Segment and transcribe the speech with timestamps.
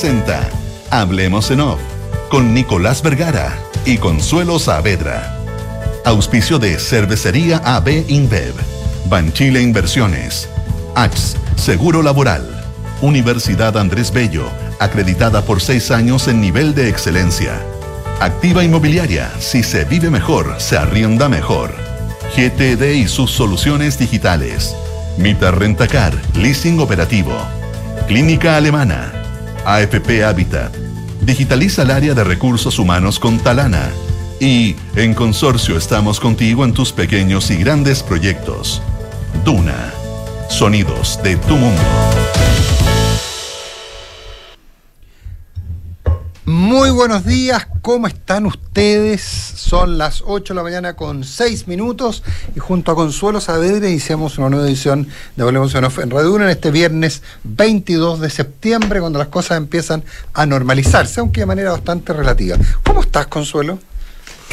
[0.00, 0.48] presenta
[0.90, 1.80] Hablemos en Off
[2.30, 5.36] con Nicolás Vergara y Consuelo Saavedra.
[6.04, 8.54] Auspicio de Cervecería AB InBev,
[9.06, 10.48] Banchile Inversiones,
[10.94, 12.64] AX, Seguro Laboral,
[13.00, 14.48] Universidad Andrés Bello,
[14.78, 17.60] acreditada por seis años en nivel de excelencia.
[18.20, 21.74] Activa Inmobiliaria, si se vive mejor, se arrienda mejor.
[22.36, 24.76] GTD y sus soluciones digitales.
[25.16, 27.34] Mita Rentacar, Leasing Operativo.
[28.06, 29.17] Clínica Alemana.
[29.64, 30.74] AFP Habitat.
[31.22, 33.90] Digitaliza el área de recursos humanos con Talana.
[34.40, 38.82] Y en Consorcio estamos contigo en tus pequeños y grandes proyectos.
[39.44, 39.92] Duna.
[40.48, 41.82] Sonidos de tu mundo.
[46.48, 49.20] Muy buenos días, ¿cómo están ustedes?
[49.20, 52.22] Son las 8 de la mañana con 6 minutos
[52.56, 56.70] y junto a Consuelo Saavedra iniciamos una nueva edición de Volvemos en Una en este
[56.70, 60.02] viernes 22 de septiembre cuando las cosas empiezan
[60.32, 62.56] a normalizarse, aunque de manera bastante relativa.
[62.82, 63.78] ¿Cómo estás, Consuelo?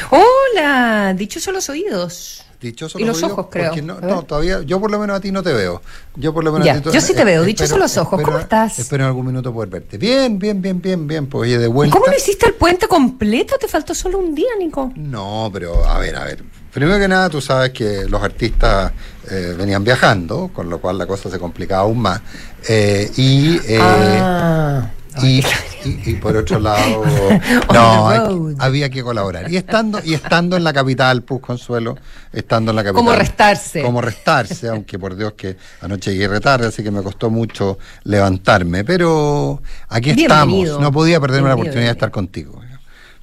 [0.10, 2.45] Hola, dichosos los oídos.
[2.66, 3.76] Dichosos y los, ojos, creo.
[3.84, 5.84] No, no, todavía, yo por lo menos a ti no te veo.
[6.16, 8.20] Yo por lo menos ya, a ti Yo sí te veo, dichosos los ojos.
[8.24, 8.80] ¿Cómo estás?
[8.80, 10.00] Espero en algún minuto poder verte.
[10.00, 11.28] Bien, bien, bien, bien, bien.
[11.28, 11.96] Pues oye, de vuelta.
[11.96, 13.56] ¿Cómo lo hiciste el puente completo?
[13.60, 14.92] ¿Te faltó solo un día, Nico?
[14.96, 16.44] No, pero a ver, a ver.
[16.74, 18.92] Primero que nada, tú sabes que los artistas
[19.30, 22.22] eh, venían viajando, con lo cual la cosa se complicaba aún más.
[22.68, 23.58] Eh, y.
[23.68, 24.90] Eh, ah.
[25.24, 25.42] Y,
[25.86, 27.04] y, por otro lado,
[27.74, 29.52] no, había que colaborar.
[29.52, 31.98] Y estando, y estando en la capital, pues Consuelo,
[32.34, 33.06] estando en la capital.
[33.06, 33.82] Como restarse.
[33.82, 38.84] Como restarse, aunque por Dios que anoche llegué tarde, así que me costó mucho levantarme.
[38.84, 40.80] Pero aquí estamos.
[40.80, 42.62] No podía perderme la oportunidad de estar contigo.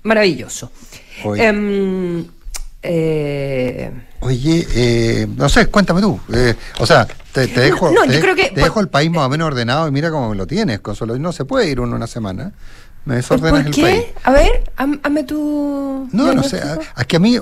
[0.03, 0.71] Maravilloso.
[1.37, 2.27] Em,
[2.83, 6.21] eh, Oye, eh, no sé, cuéntame tú.
[6.33, 10.11] Eh, o sea, te, dejo, te, dejo el país más o menos ordenado y mira
[10.11, 11.19] cómo lo tienes, Consuelo.
[11.19, 12.53] No se puede ir uno una semana.
[13.05, 14.15] Me desordenas ¿Por qué?
[14.23, 16.09] A ver, hazme tu...
[16.13, 16.61] No, no sé.
[16.97, 17.37] Es que a mí,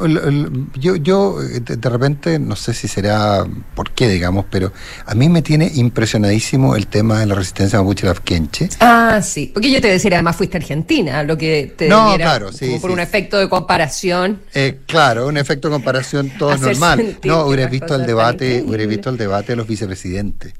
[0.74, 4.72] yo, yo de, repente, no sé si será por qué, digamos, pero
[5.04, 8.70] a mí me tiene impresionadísimo el tema de la resistencia mapuche lafkenche.
[8.80, 9.50] Ah, sí.
[9.52, 12.78] Porque yo te decía, además fuiste Argentina, lo que te No, claro, sí.
[12.80, 14.40] por un efecto de comparación.
[14.54, 17.18] Eh, claro, un efecto de comparación todo normal.
[17.24, 20.54] No, hubieras visto el debate, hubieras visto el debate de los vicepresidentes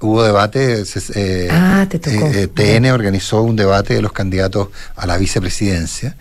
[0.00, 0.82] hubo debate,
[1.14, 2.26] eh, ah, te tocó.
[2.26, 6.16] Eh, TN organizó un debate de los candidatos a la vicepresidencia.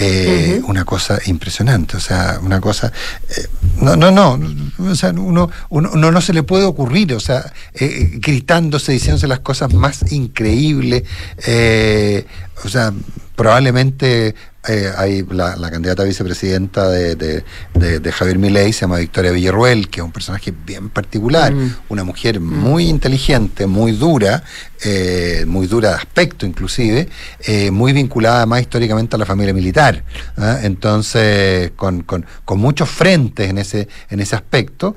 [0.00, 2.92] Eh, una cosa impresionante, o sea, una cosa...
[3.80, 4.38] no, no, no,
[4.78, 9.74] o sea, uno, uno, no se le puede ocurrir, o sea, gritándose, diciéndose las cosas
[9.74, 11.02] más increíbles,
[12.64, 12.92] o sea,
[13.34, 14.36] probablemente
[14.68, 20.00] eh, hay la, candidata a vicepresidenta de, de, Javier Milei, se llama Victoria Villarruel, que
[20.00, 21.76] es un personaje bien particular, mm.
[21.88, 22.44] una mujer mm.
[22.44, 24.42] muy inteligente, muy dura,
[24.84, 27.08] eh, muy dura de aspecto inclusive,
[27.46, 30.04] eh, muy vinculada más históricamente a la familia militar.
[30.36, 30.58] ¿ah?
[30.62, 34.96] Entonces, con, con, con, muchos frentes en ese, en ese aspecto,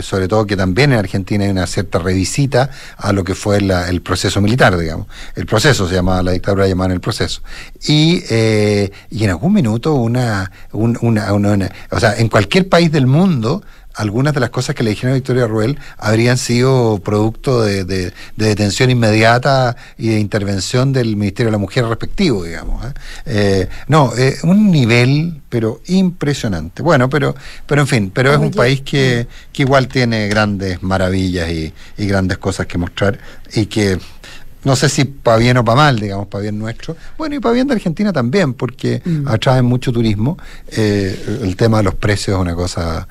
[0.00, 4.00] sobre todo que también en Argentina hay una cierta revisita a lo que fue el
[4.02, 5.06] proceso militar, digamos.
[5.34, 7.42] El proceso se llama, la dictadura llamada el proceso.
[7.86, 8.22] Y
[9.10, 13.62] y en algún minuto una, una, o sea, en cualquier país del mundo,
[13.96, 18.90] algunas de las cosas que le dijeron a Victoria Ruel habrían sido producto de, detención
[18.90, 22.84] inmediata y de intervención del Ministerio de la Mujer respectivo, digamos.
[22.84, 22.92] ¿eh?
[23.24, 26.82] Eh, no, eh, un nivel, pero impresionante.
[26.82, 31.48] Bueno, pero, pero en fin, pero es un país que, que igual tiene grandes maravillas
[31.50, 33.18] y, y grandes cosas que mostrar
[33.54, 33.98] y que
[34.66, 36.96] no sé si para bien o para mal, digamos, para bien nuestro.
[37.16, 39.28] Bueno, y para bien de Argentina también, porque mm.
[39.28, 40.38] atraen mucho turismo.
[40.72, 43.06] Eh, el tema de los precios es una cosa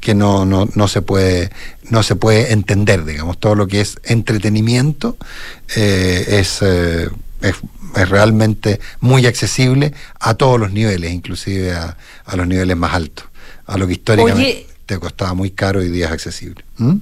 [0.00, 1.50] que no, no, no, se puede,
[1.90, 3.38] no se puede entender, digamos.
[3.38, 5.18] Todo lo que es entretenimiento
[5.76, 7.10] eh, es, eh,
[7.42, 7.56] es,
[7.96, 13.26] es, realmente muy accesible a todos los niveles, inclusive a, a los niveles más altos.
[13.66, 16.64] A lo que históricamente te costaba muy caro y día es accesible.
[16.78, 16.96] ¿Mm?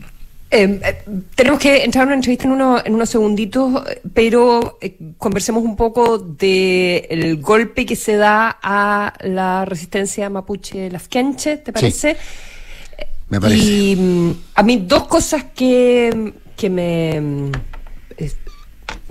[0.55, 1.03] Em, eh,
[1.35, 3.83] tenemos que entrar a una entrevista en, uno, en unos segunditos,
[4.13, 11.57] pero eh, conversemos un poco del golpe que se da a la resistencia mapuche lafkenche,
[11.57, 12.19] ¿te parece?
[13.31, 13.65] me parece.
[13.65, 17.51] Y mm, a mí dos cosas que, que me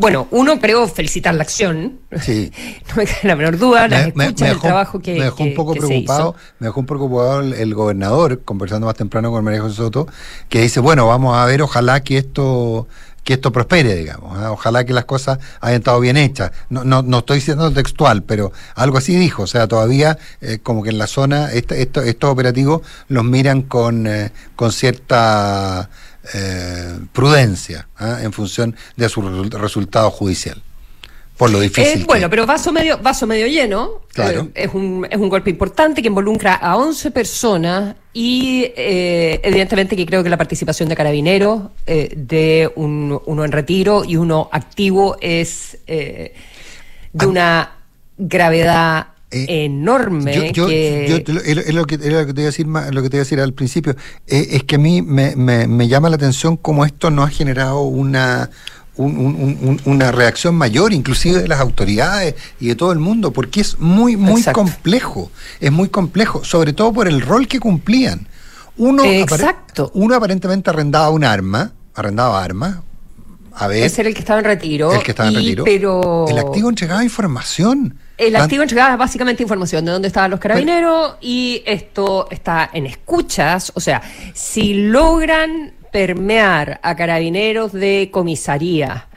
[0.01, 1.99] bueno, uno creo felicitar la acción.
[2.19, 2.51] Sí.
[2.89, 5.13] no me cae la menor duda, la escucha, el trabajo que.
[5.13, 9.31] Me dejó un poco preocupado, me dejó un poco preocupado el, gobernador, conversando más temprano
[9.31, 10.07] con María José Soto,
[10.49, 12.87] que dice, bueno, vamos a ver, ojalá que esto
[13.23, 14.35] que esto prospere, digamos.
[14.39, 14.47] ¿eh?
[14.47, 16.51] Ojalá que las cosas hayan estado bien hechas.
[16.69, 19.43] No, no, no estoy diciendo textual, pero algo así dijo.
[19.43, 24.31] O sea, todavía eh, como que en la zona estos operativos los miran con, eh,
[24.55, 25.91] con cierta
[26.33, 28.19] eh, prudencia ¿ah?
[28.21, 30.61] en función de su resultado judicial.
[31.37, 32.01] por lo difícil.
[32.01, 34.01] Eh, bueno, pero vaso medio, vaso medio lleno.
[34.13, 34.49] Claro.
[34.53, 40.05] Eh, es, un, es un golpe importante que involucra a 11 personas y evidentemente que
[40.05, 45.77] creo que la participación de carabineros, de un, uno en retiro y uno activo, es
[45.87, 46.33] eh,
[47.13, 47.71] de una
[48.17, 50.33] gravedad Eh, enorme.
[50.35, 52.67] Yo, yo- que- yo es es lo que, era lo que te iba a decir,
[52.67, 53.95] lo que te a decir al principio.
[54.27, 57.29] Eh, es que a mí me, me- me llama la atención cómo esto no ha
[57.29, 58.49] generado una,
[58.97, 62.99] un- un- un- un- una reacción mayor, inclusive de las autoridades y de todo el
[62.99, 64.59] mundo, porque es muy, muy Exacto.
[64.59, 65.31] complejo.
[65.61, 68.27] Es muy complejo, sobre todo por el rol que cumplían.
[68.77, 69.91] Uno, apare- Exacto.
[69.93, 72.79] uno aparentemente arrendaba un arma, arrendaba armas.
[73.53, 74.93] A ver, ese era el que estaba en retiro.
[74.93, 75.63] el que estaba en y- retiro.
[75.65, 77.95] Pero El activo entregaba información.
[78.21, 82.85] El Tan- activo entregaba básicamente información de dónde estaban los carabineros y esto está en
[82.85, 83.71] escuchas.
[83.73, 83.99] O sea,
[84.35, 89.07] si logran permear a carabineros de comisaría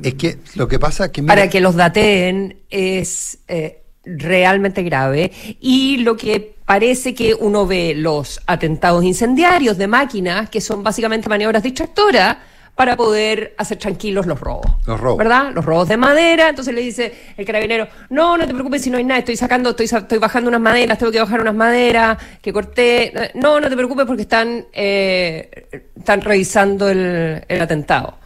[0.00, 1.22] Es que lo que pasa es que...
[1.22, 5.32] mira, para que los dateen es eh, realmente grave.
[5.60, 11.28] Y lo que parece que uno ve los atentados incendiarios de máquinas, que son básicamente
[11.28, 12.36] maniobras distractoras,
[12.74, 14.66] para poder hacer tranquilos los robos.
[14.86, 15.18] Los robos.
[15.18, 15.52] ¿Verdad?
[15.54, 16.48] Los robos de madera.
[16.48, 19.70] Entonces le dice el carabinero, no, no te preocupes si no hay nada, estoy sacando,
[19.70, 23.32] estoy, estoy bajando unas maderas, tengo que bajar unas maderas que corté.
[23.34, 28.16] No, no te preocupes porque están, eh, están revisando el, el atentado.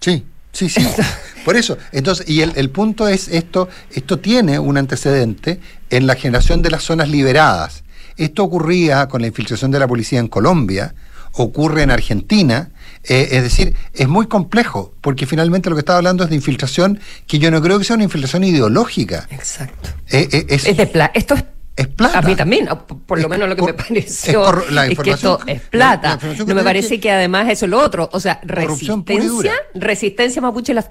[0.00, 0.86] Sí, sí, sí.
[1.44, 5.60] Por eso, entonces, y el, el punto es esto, esto tiene un antecedente
[5.90, 7.84] en la generación de las zonas liberadas.
[8.16, 10.94] Esto ocurría con la infiltración de la policía en Colombia,
[11.32, 12.70] ocurre en Argentina,
[13.08, 17.00] eh, es decir, es muy complejo, porque finalmente lo que estaba hablando es de infiltración
[17.26, 19.26] que yo no creo que sea una infiltración ideológica.
[19.30, 19.90] Exacto.
[20.10, 21.12] Eh, eh, es, Es de plata.
[21.14, 21.44] Esto es,
[21.76, 22.18] es plata.
[22.18, 22.68] A mí también,
[23.06, 24.50] por, lo menos lo que me pareció
[24.82, 26.18] es que esto es plata.
[26.22, 28.08] la no me parece que- que, además eso es lo otro.
[28.12, 30.86] O sea, resistencia, resistencia mapuche, la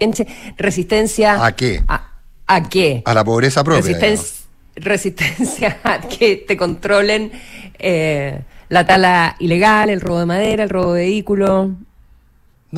[0.58, 1.44] resistencia.
[1.46, 1.84] ¿A qué?
[1.88, 2.12] A,
[2.48, 3.02] a qué?
[3.06, 3.98] a la pobreza propia.
[4.00, 4.44] Resisten-
[4.76, 7.32] resistencia a que te controlen
[7.80, 11.70] eh, la tala ilegal, el robo de madera, el robo de vehículos.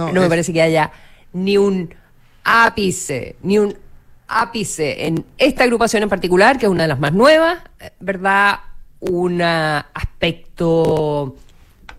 [0.06, 0.14] Digamos.
[0.16, 0.92] No, me parece que haya
[1.34, 1.94] ni un
[2.44, 3.76] ápice, ni un
[4.28, 8.60] ápice en esta agrupación en particular, que es una de las más nuevas, eh, ¿verdad?
[9.00, 11.36] Un aspecto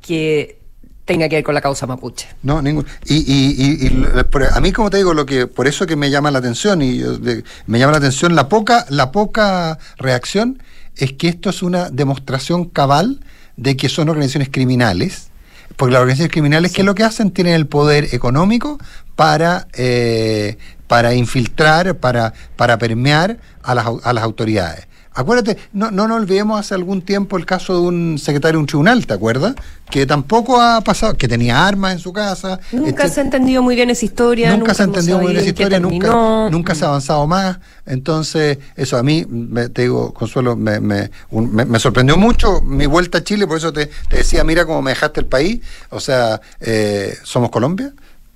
[0.01, 0.59] que
[1.05, 2.29] tenga que ver con la causa mapuche.
[2.43, 2.85] No, ningún.
[3.07, 4.07] Y, y, y- y
[4.55, 6.99] a mí, como te digo, lo que por eso que me llama la atención y
[6.99, 10.63] yo de- me llama la atención la poca, la poca reacción
[10.97, 13.21] es que esto es una demostración cabal
[13.57, 15.31] de que son organizaciones criminales.
[15.79, 17.31] Porque las organizaciones criminales, ¿qué es lo que hacen?
[17.31, 18.79] Tienen el poder económico
[19.15, 20.59] para, eh,
[20.89, 24.89] para infiltrar, para, para permear a las, a las autoridades.
[25.19, 28.67] Acuérdate, no, no nos olvidemos hace algún tiempo el caso de un secretario de un
[28.67, 29.57] tribunal, ¿te acuerdas?
[29.91, 32.61] Que tampoco ha pasado, que tenía armas en su casa.
[32.71, 33.09] Nunca etcétera.
[33.09, 34.57] se ha entendido muy bien esa historia.
[34.57, 37.59] Nunca se ha entendido muy bien esa historia, nunca, nunca se ha avanzado más.
[37.85, 42.61] Entonces, eso a mí, me- te digo, Consuelo, me, me, un- me- me sorprendió mucho
[42.63, 45.61] mi vuelta a Chile, por eso te, te decía, mira cómo me dejaste el país.
[45.91, 47.93] O sea, eh, somos Colombia.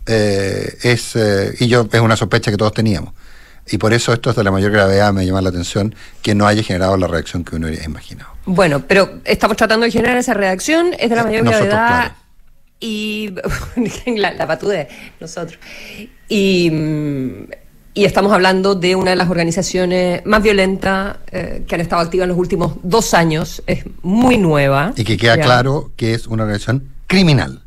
[0.06, 3.14] eh, es eh, Y yo, es una sospecha que todos teníamos.
[3.70, 6.46] Y por eso esto es de la mayor gravedad, me llama la atención que no
[6.46, 8.30] haya generado la reacción que uno hubiera imaginado.
[8.44, 12.14] Bueno, pero estamos tratando de generar esa reacción, es de la mayor Nosotros, gravedad claro.
[12.80, 13.34] y
[14.16, 14.58] la, la
[15.20, 15.58] nosotros.
[16.28, 17.44] Y, mm,
[17.94, 22.24] y estamos hablando de una de las organizaciones más violentas eh, que han estado activas
[22.24, 24.92] en los últimos dos años, es muy nueva.
[24.96, 25.42] Y que queda Ya.
[25.42, 27.61] claro que es una organización criminal.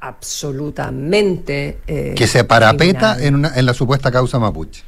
[0.00, 1.78] Absolutamente.
[1.86, 4.82] eh, que se parapeta en, una, en la supuesta causa mapuche.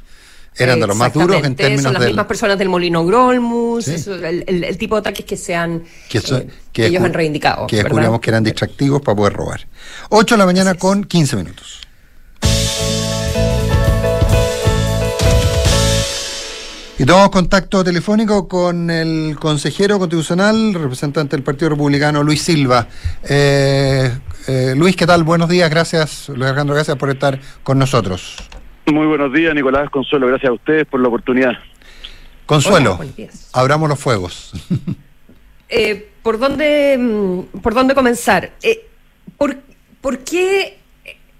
[0.57, 2.09] Eran de los más duros en términos Son las del...
[2.09, 3.93] mismas personas del Molino Grolmus, Sí.
[3.93, 7.01] eso, el, el- el tipo de ataques que se han que, eso- eh, que ellos
[7.03, 7.67] han reivindicado.
[7.67, 9.65] Que descubrimos que eran distractivos para poder robar.
[10.09, 11.79] 8 de la mañana con 15 minutos.
[16.99, 22.87] Y tomamos contacto telefónico con el consejero constitucional, representante del Partido Republicano, Luis Silva.
[23.23, 24.11] Eh,
[24.47, 25.23] eh, Luis, ¿qué tal?
[25.23, 28.37] Buenos días, gracias, Luis Alejandro, gracias por estar con nosotros.
[28.85, 30.27] Muy buenos días, Nicolás Consuelo.
[30.27, 31.53] Gracias a ustedes por la oportunidad.
[32.45, 34.53] Consuelo, Hola, abramos los fuegos.
[35.73, 38.51] Eh, ¿por, dónde, mm, ¿Por dónde comenzar?
[38.61, 38.89] Eh,
[39.37, 39.55] ¿por,
[40.01, 40.79] por qué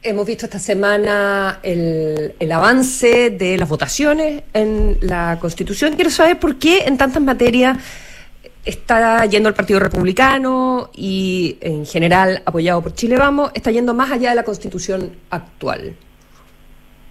[0.02, 5.96] hemos visto esta semana el, el avance de las votaciones en la Constitución?
[5.96, 7.78] Quiero saber por qué en tantas materias
[8.66, 14.12] está yendo el Partido Republicano y en general apoyado por Chile Vamos, está yendo más
[14.12, 15.96] allá de la Constitución actual.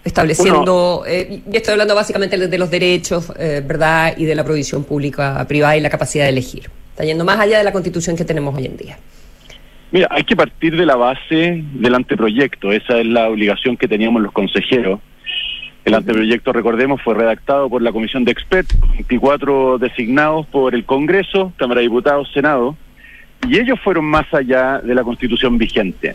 [0.02, 4.14] Estableciendo, eh, y estoy hablando básicamente de los derechos, eh, ¿verdad?
[4.16, 6.70] Y de la provisión pública, privada y la capacidad de elegir.
[6.92, 8.98] Está yendo más allá de la constitución que tenemos hoy en día.
[9.92, 14.22] Mira, hay que partir de la base del anteproyecto, esa es la obligación que teníamos
[14.22, 15.00] los consejeros.
[15.84, 21.52] El anteproyecto, recordemos, fue redactado por la Comisión de Expertos, 24 designados por el Congreso,
[21.56, 22.76] Cámara de Diputados, Senado,
[23.48, 26.14] y ellos fueron más allá de la Constitución vigente.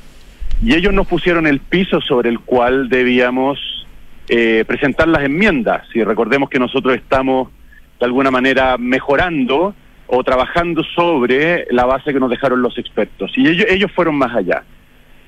[0.63, 3.59] Y ellos nos pusieron el piso sobre el cual debíamos
[4.29, 5.83] eh, presentar las enmiendas.
[5.93, 7.49] Y recordemos que nosotros estamos
[7.99, 9.73] de alguna manera mejorando
[10.07, 13.31] o trabajando sobre la base que nos dejaron los expertos.
[13.35, 14.63] Y ellos, ellos fueron más allá.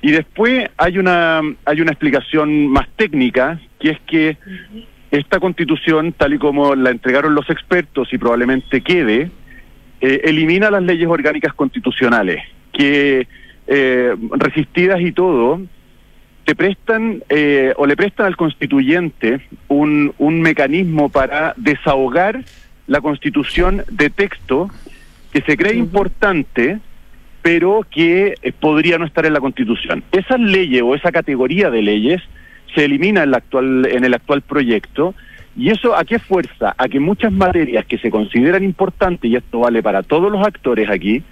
[0.01, 4.38] Y después hay una, hay una explicación más técnica, que es que
[5.12, 9.32] esta constitución, tal y como la entregaron los expertos y probablemente quede,
[10.01, 13.27] eh, elimina las leyes orgánicas constitucionales, que
[13.68, 15.62] eh, resistidas y todo,
[16.46, 22.44] te prestan eh, o le prestan al constituyente un, un mecanismo para desahogar
[22.88, 24.70] la constitución de texto
[25.32, 26.80] que se cree importante,
[27.48, 30.04] pero que eh, podría no estar en la constitución.
[30.12, 32.22] Esa ley o esa categoría de leyes
[32.75, 35.16] se elimina en, la actual, en el actual proyecto.
[35.56, 36.75] ¿Y eso a qué fuerza?
[36.77, 40.89] A que muchas materias que se consideran importantes, y esto vale para todos los actores
[40.89, 41.24] aquí,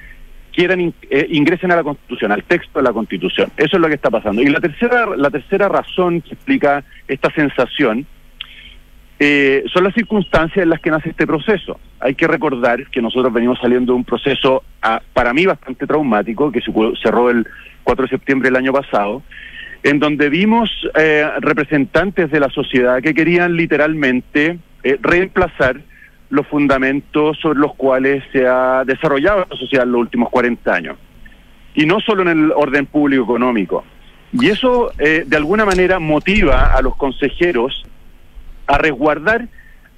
[0.54, 3.52] quieran eh, ingresen a la Constitución, al texto de la Constitución.
[3.58, 4.42] Eso es lo que está pasando.
[4.42, 8.08] Y la tercera, la tercera razón que explica esta sensación
[9.18, 11.80] eh, son las circunstancias en las que nace este proceso.
[12.00, 16.52] Hay que recordar que nosotros venimos saliendo de un proceso, ah, para mí, bastante traumático,
[16.52, 17.48] que se cerró el
[17.84, 19.24] 4 de septiembre del año pasado,
[19.84, 25.80] en donde vimos eh, representantes de la sociedad que querían literalmente eh, reemplazar
[26.30, 30.98] los fundamentos sobre los cuales se ha desarrollado la sociedad en los últimos 40 años.
[31.74, 33.86] Y no solo en el orden público económico.
[34.34, 37.86] Y eso, de alguna manera, motiva a los consejeros
[38.68, 39.48] a resguardar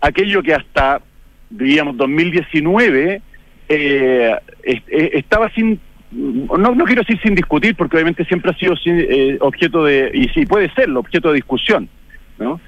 [0.01, 1.01] aquello que hasta,
[1.49, 3.21] diríamos, 2019
[3.69, 5.79] eh, estaba sin,
[6.11, 10.29] no, no quiero decir sin discutir, porque obviamente siempre ha sido eh, objeto de, y
[10.29, 11.89] sí puede ser, objeto de discusión,
[12.39, 12.59] ¿no?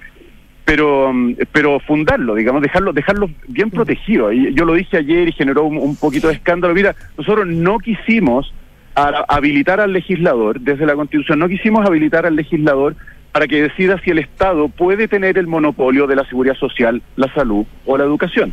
[0.66, 1.12] Pero,
[1.52, 4.32] pero fundarlo, digamos, dejarlo, dejarlo bien protegido.
[4.32, 6.76] Y yo lo dije ayer y generó un, poquito de escándalo.
[6.76, 8.54] Mira, nosotros no quisimos
[8.94, 12.96] habilitar al legislador, desde la Constitución, no quisimos habilitar al legislador
[13.32, 17.32] para que decida si el Estado puede tener el monopolio de la seguridad social, la
[17.34, 18.52] salud o la educación.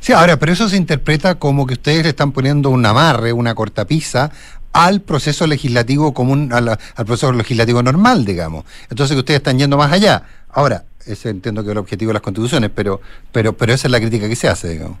[0.00, 3.54] Sí, ahora, pero eso se interpreta como que ustedes le están poniendo un amarre, una
[3.54, 4.30] cortapisa
[4.72, 8.64] al proceso legislativo común, al, proceso legislativo normal, digamos.
[8.90, 10.22] Entonces que ustedes están yendo más allá.
[10.50, 13.00] Ahora, ese entiendo que es el objetivo de las constituciones, pero,
[13.32, 14.98] pero, pero esa es la crítica que se hace, digamos.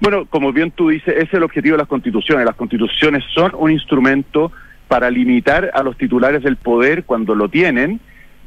[0.00, 2.44] Bueno, como bien tú dices, ese es el objetivo de las constituciones.
[2.44, 4.52] Las constituciones son un instrumento
[4.86, 8.00] para limitar a los titulares del poder cuando lo tienen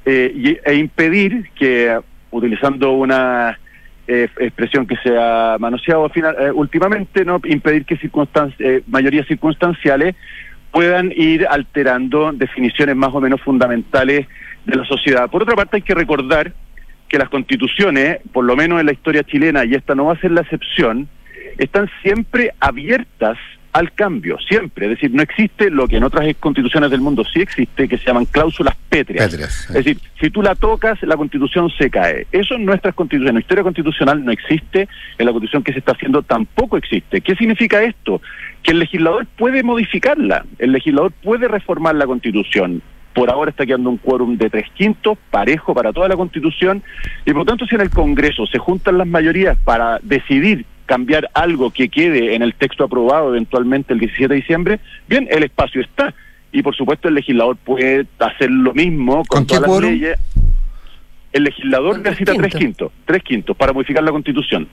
[0.05, 1.99] eh, e impedir que,
[2.31, 3.59] utilizando una
[4.07, 10.15] eh, expresión que se ha manoseado final, eh, últimamente, no impedir que circunstancias, mayorías circunstanciales
[10.71, 14.27] puedan ir alterando definiciones más o menos fundamentales
[14.65, 15.29] de la sociedad.
[15.29, 16.53] Por otra parte, hay que recordar
[17.07, 20.19] que las constituciones, por lo menos en la historia chilena, y esta no va a
[20.19, 21.09] ser la excepción,
[21.57, 23.37] están siempre abiertas
[23.73, 24.85] al cambio, siempre.
[24.85, 28.05] Es decir, no existe lo que en otras constituciones del mundo sí existe, que se
[28.05, 29.33] llaman cláusulas pétreas.
[29.33, 32.27] Es decir, si tú la tocas, la constitución se cae.
[32.31, 34.87] Eso en nuestras constituciones, en la historia constitucional no existe,
[35.17, 37.21] en la constitución que se está haciendo tampoco existe.
[37.21, 38.21] ¿Qué significa esto?
[38.63, 42.81] Que el legislador puede modificarla, el legislador puede reformar la constitución.
[43.13, 46.81] Por ahora está quedando un quórum de tres quintos, parejo para toda la constitución,
[47.25, 51.29] y por lo tanto si en el Congreso se juntan las mayorías para decidir cambiar
[51.33, 55.79] algo que quede en el texto aprobado eventualmente el 17 de diciembre, bien, el espacio
[55.79, 56.13] está.
[56.51, 60.19] Y por supuesto el legislador puede hacer lo mismo con, todas las leyes.
[61.31, 64.67] El legislador necesita tres quintos, tres quintos para modificar la constitución.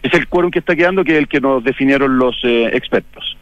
[0.00, 3.36] Es el quórum que está quedando, que es el que nos definieron los eh, expertos.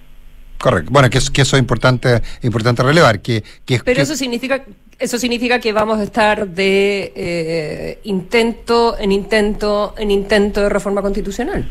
[0.56, 0.90] Correcto.
[0.90, 3.20] Bueno, que, que, eso es importante, importante relevar.
[3.20, 4.64] Que, que Pero eso significa
[5.02, 11.02] eso significa que vamos a estar de eh, intento en intento en intento de reforma
[11.02, 11.68] constitucional.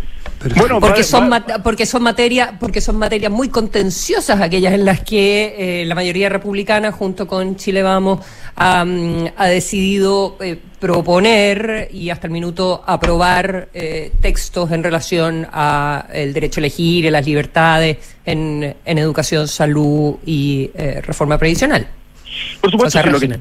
[0.57, 1.31] bueno, porque son
[1.63, 6.27] porque son materia porque son materias muy contenciosas aquellas en las que eh, la mayoría
[6.27, 8.19] republicana junto con Chile Vamos
[8.57, 8.83] ha,
[9.47, 13.69] decidido eh, proponer y hasta el minuto aprobar
[14.19, 20.15] textos en relación a el derecho a elegir, en las libertades, en, en educación, salud
[20.25, 20.69] y
[21.01, 21.87] reforma previsional.
[22.59, 23.39] Por supuesto, que lo, que,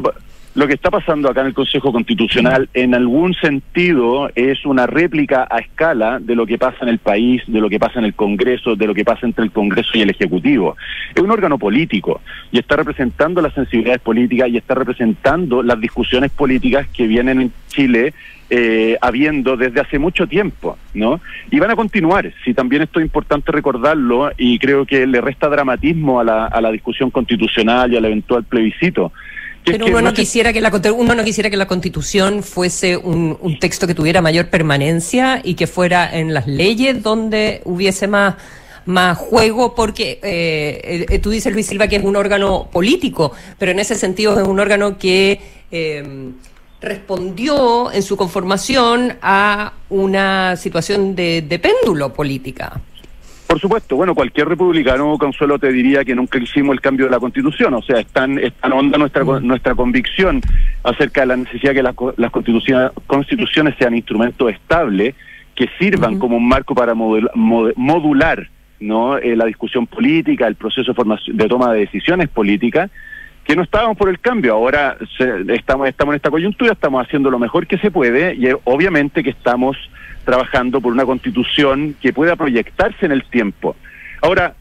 [0.55, 5.47] lo que está pasando acá en el Consejo Constitucional en algún sentido es una réplica
[5.49, 8.15] a escala de lo que pasa en el país, de lo que pasa en el
[8.15, 10.77] Congreso, de lo que pasa entre el Congreso y el Ejecutivo.
[11.15, 16.33] Es un órgano político y está representando las sensibilidades políticas y está representando las discusiones
[16.33, 18.13] políticas que vienen en Chile
[18.53, 21.21] eh, habiendo desde hace mucho tiempo, ¿no?
[21.53, 25.49] Y van a continuar, si también esto es importante recordarlo y creo que le resta
[25.49, 29.13] dramatismo a la, a la discusión constitucional y al eventual plebiscito.
[29.65, 33.59] Pero uno no, quisiera que la uno no quisiera que la Constitución fuese un, un,
[33.59, 38.37] texto que tuviera mayor permanencia y que fuera en las leyes donde hubiese más
[38.87, 43.73] más juego porque eh, eh, tú dices Luis Silva que es un órgano político, pero
[43.73, 45.41] en ese sentido es un órgano que
[45.71, 46.33] eh,
[46.81, 52.81] respondió en su conformación a una situación de, de péndulo política.
[53.51, 57.19] Por supuesto, bueno, cualquier republicano, Consuelo, te diría que nunca hicimos el cambio de la
[57.19, 60.41] Constitución, o sea, es tan, honda nuestra, nuestra convicción
[60.85, 65.17] acerca de la necesidad de que las, constituciones, constituciones sean instrumentos estables,
[65.57, 69.19] que sirvan como un marco para modular ¿no?
[69.19, 72.89] Eh, la discusión política, el proceso de, formación, de toma de decisiones políticas,
[73.43, 74.97] que no estábamos por el cambio, ahora
[75.49, 79.31] estamos, estamos en esta coyuntura, estamos haciendo lo mejor que se puede y obviamente que
[79.31, 79.77] estamos
[80.25, 83.77] trabajando por una constitución que pueda proyectarse en el tiempo.
[84.23, 84.55] Ahora,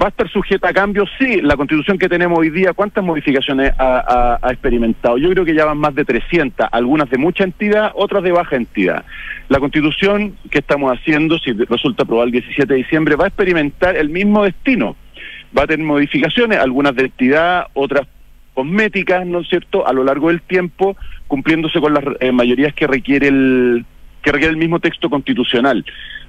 [0.00, 1.10] ¿va a estar sujeta a cambios?
[1.18, 5.18] Sí, la constitución que tenemos hoy día, ¿cuántas modificaciones ha, experimentado?
[5.18, 8.56] Yo creo que ya van más de 300, algunas de mucha entidad, otras de baja
[8.56, 9.04] entidad.
[9.48, 13.96] La constitución que estamos haciendo, si resulta aprobada el 17 de diciembre, va a experimentar
[13.96, 14.96] el mismo destino.
[15.56, 18.06] Va a tener modificaciones, algunas de entidad, otras
[18.54, 22.86] cosméticas, ¿no es cierto?, a lo largo del tiempo, cumpliéndose con las eh, mayorías que
[22.86, 23.84] requiere el,
[24.22, 25.84] que requiere el mismo texto constitucional.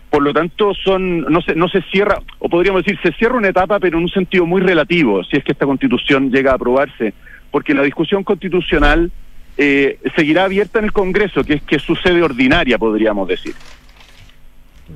[0.10, 3.50] Por lo tanto, son no se, no se cierra, o podríamos decir, se cierra una
[3.50, 7.14] etapa, pero en un sentido muy relativo, si es que esta constitución llega a aprobarse,
[7.50, 9.12] porque la discusión constitucional
[9.58, 13.54] eh, seguirá abierta en el Congreso, que es que sucede ordinaria, podríamos decir.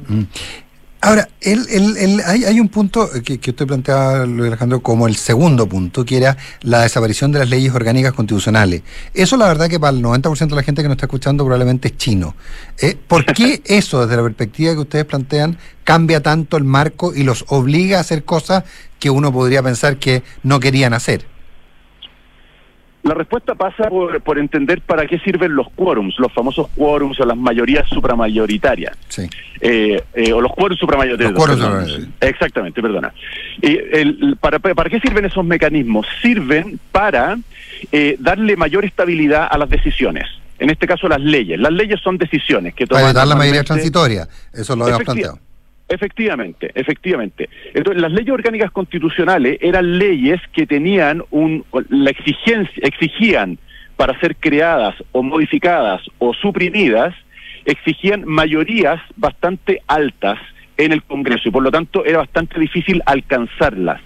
[0.08, 0.24] Mm.
[1.00, 6.18] Ahora, hay, un punto que, que usted planteaba, Luis Alejandro, como el segundo punto, que
[6.18, 8.82] era la desaparición de las leyes orgánicas constitucionales.
[9.13, 11.89] Eso, la verdad, que para el 90% de la gente que nos está escuchando probablemente
[11.89, 12.36] es chino.
[12.80, 17.24] Eh, ¿Por qué eso, desde la perspectiva que ustedes plantean, cambia tanto el marco y
[17.24, 18.63] los obliga a hacer cosas
[19.00, 21.37] que uno podría pensar que no querían hacer?
[23.07, 27.37] La respuesta pasa por, entender para qué sirven los quórums, los famosos quórums o las
[27.37, 28.98] mayorías supramayoritarias.
[29.07, 29.29] Sí.
[29.61, 32.09] Eh, eh, o los quórums supramayoritarios.
[32.20, 33.13] Exactamente, perdona.
[33.61, 36.05] el, para, para, qué sirven esos mecanismos?
[36.22, 37.37] Sirven para
[37.93, 40.25] eh, darle mayor estabilidad a las decisiones.
[40.59, 41.57] En este caso, las leyes.
[41.59, 43.03] Las leyes son decisiones que toman.
[43.03, 44.27] Para dar la mayoría transitoria.
[44.51, 45.39] Eso lo habíamos planteado.
[45.89, 47.50] Efectivamente, efectivamente.
[47.73, 53.57] Entonces, las leyes orgánicas constitucionales eran leyes que tenían un, la exigencia, exigían
[53.95, 57.15] para ser creadas o modificadas o suprimidas,
[57.65, 60.39] exigían mayorías bastante altas
[60.75, 64.01] en el Congreso y por lo tanto era bastante difícil alcanzarlas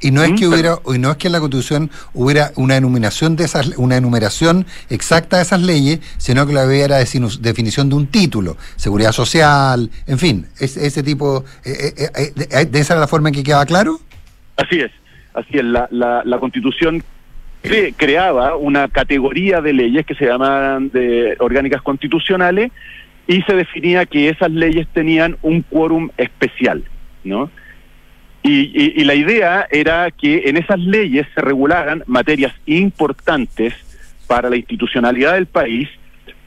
[0.00, 0.52] y, no es que ¿Mm?
[0.52, 4.66] hubiera, y no es que en la Constitución hubiera una enumeración de esas, una enumeración
[4.88, 10.18] exacta de esas leyes, sino que la hubiera definición de un título, seguridad social, en
[10.18, 13.98] fin, ese tipo, eh, eh, eh, ¿de esa era la forma en que quedaba claro?
[14.56, 14.90] Así es,
[15.34, 17.02] así es, la, la, Constitución
[17.96, 22.70] creaba una categoría de leyes que se llamaban de orgánicas constitucionales
[23.26, 26.84] y se definía que esas leyes tenían un quórum especial,
[27.24, 27.50] ¿no?
[28.46, 33.72] Y, la idea era que en esas leyes se regularan materias importantes
[34.26, 35.88] para la institucionalidad del país,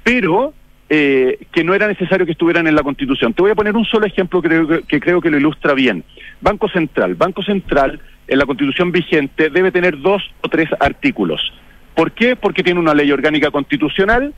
[0.03, 0.53] pero
[0.89, 3.33] eh, que no era necesario que estuvieran en la Constitución.
[3.33, 6.03] Te voy a poner un solo ejemplo que, que creo que lo ilustra bien.
[6.39, 7.15] Banco Central.
[7.15, 11.51] Banco Central, en la Constitución vigente, debe tener dos o tres artículos.
[11.95, 12.35] ¿Por qué?
[12.35, 14.35] Porque tiene una ley orgánica constitucional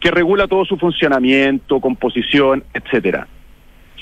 [0.00, 3.28] que regula todo su funcionamiento, composición, etcétera.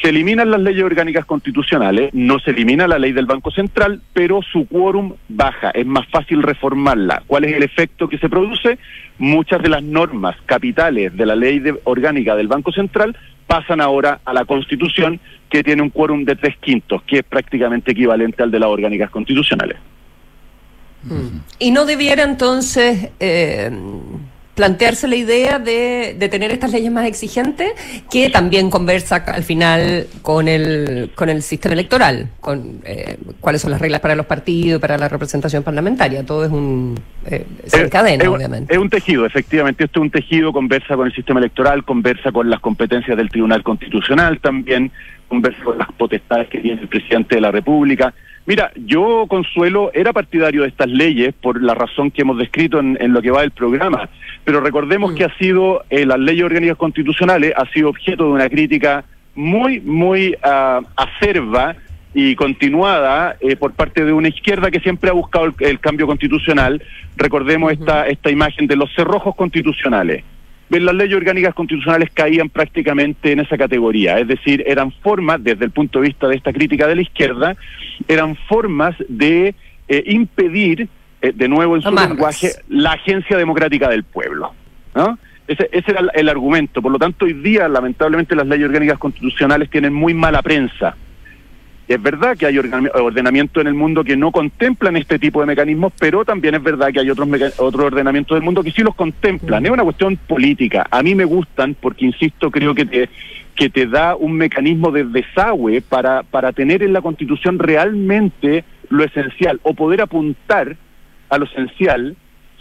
[0.01, 4.41] Se eliminan las leyes orgánicas constitucionales, no se elimina la ley del Banco Central, pero
[4.43, 7.23] su quórum baja, es más fácil reformarla.
[7.27, 8.79] ¿Cuál es el efecto que se produce?
[9.19, 13.15] Muchas de las normas capitales de la ley orgánica del Banco Central
[13.47, 17.93] pasan ahora a la Constitución, que tiene un quórum de tres quintos, que es prácticamente
[17.93, 19.77] equivalente al de las orgánicas constitucionales.
[21.59, 23.11] ¿Y no debiera entonces...
[23.21, 23.71] Eh
[24.61, 27.73] plantearse la idea de, de, tener estas leyes más exigentes,
[28.11, 33.71] que también conversa al final con el, con el sistema electoral, con eh, cuáles son
[33.71, 36.27] las reglas para los partidos, para la representación parlamentaria.
[36.27, 36.95] Todo es un.
[37.25, 38.75] Eh, se encadena, obviamente.
[38.75, 39.85] Es un tejido, efectivamente.
[39.85, 43.63] Esto es un tejido, conversa con el sistema electoral, conversa con las competencias del Tribunal
[43.63, 44.93] Constitucional también,
[45.27, 48.13] conversa con las potestades que tiene el presidente de la República.
[48.51, 53.13] Mira, yo, Consuelo, era partidario de estas leyes por la razón que hemos descrito en,
[53.13, 54.09] lo que va del programa,
[54.43, 55.15] pero recordemos mm.
[55.15, 59.05] que ha sido, eh, las leyes orgánicas constitucionales ha sido objeto de una crítica
[59.37, 61.77] muy, muy uh, acerba
[62.13, 66.83] y continuada eh, por parte de una izquierda que siempre ha buscado el, cambio constitucional.
[67.17, 70.25] Recordemos esta, esta imagen de los cerrojos constitucionales
[70.79, 75.73] las leyes orgánicas constitucionales caían prácticamente en esa categoría, es decir, eran formas, desde el
[75.73, 77.57] punto de vista de esta crítica de la izquierda,
[78.07, 79.55] eran formas de
[79.89, 80.89] eh, impedir,
[81.23, 84.55] eh, de nuevo en su lenguaje, la agencia democrática del pueblo.
[84.95, 85.19] ¿no?
[85.49, 86.81] Ese, ese era el argumento.
[86.81, 90.97] Por lo tanto, hoy día, lamentablemente, las leyes orgánicas constitucionales tienen muy mala prensa.
[91.91, 95.93] Es verdad que hay ordenamiento en el mundo que no contemplan este tipo de mecanismos,
[95.99, 99.67] pero también es verdad que hay otros, otros ordenamientos del mundo que sí los contemplan.
[99.67, 100.87] Es una cuestión política.
[100.89, 103.09] A mí me gustan porque, insisto, creo que te,
[103.57, 109.03] que te da un mecanismo de desagüe para, para tener en la Constitución realmente lo
[109.03, 110.77] esencial o poder apuntar
[111.29, 112.15] a lo esencial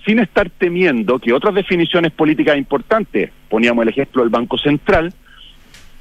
[0.07, 5.13] sin estar temiendo que otras definiciones políticas importantes, poníamos el ejemplo del Banco Central,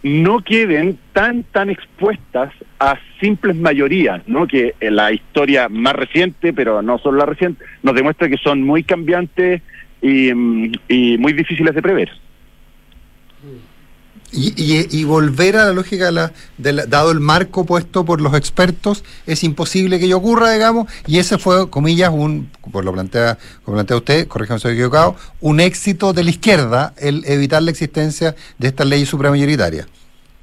[0.02, 4.46] no queden tan tan expuestas a simples mayorías, ¿no?
[4.46, 8.84] Que la historia más reciente, pero no solo la reciente, nos demuestra que son muy
[8.84, 9.62] cambiantes
[10.00, 10.72] y, mm,
[11.18, 12.11] muy difíciles de prever.
[14.31, 16.11] Y, volver a la lógica,
[16.59, 21.19] de dado el marco puesto por los expertos, es imposible que ello ocurra, digamos, y
[21.19, 25.61] ese fue, comillas, un, por lo plantea, como plantea usted, corrígame si estoy equivocado, un
[25.61, 29.87] éxito de la izquierda el evitar la existencia de estas leyes supramayoritarias.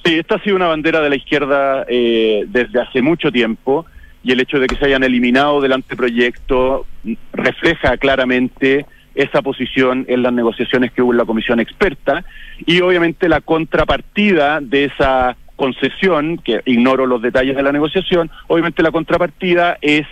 [0.04, 3.86] Sí, esta ha sido una bandera de la izquierda eh, desde hace mucho tiempo
[4.24, 6.86] y el hecho de que se hayan eliminado del anteproyecto
[7.34, 12.23] refleja claramente esa posición en las negociaciones que hubo en la comisión experta
[12.65, 18.84] y obviamente la contrapartida de esa concesión, que ignoro los detalles de la negociación, obviamente
[18.84, 20.06] la contrapartida es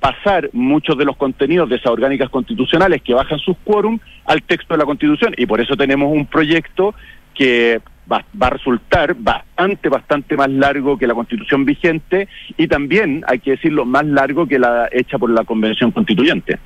[0.00, 4.74] pasar muchos de los contenidos de esas orgánicas constitucionales que bajan sus quórum al texto
[4.74, 6.94] de la Constitución y por eso tenemos un proyecto
[7.34, 13.24] que va, va, a resultar bastante, bastante más largo que la constitución vigente y también,
[13.26, 16.58] hay que decirlo, más largo que la hecha por la Convención Constituyente.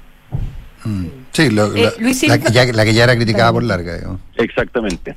[0.85, 1.19] Mm.
[1.32, 3.98] Sí, eh, la, que ya, era criticada por larga.
[4.36, 5.14] Exactamente.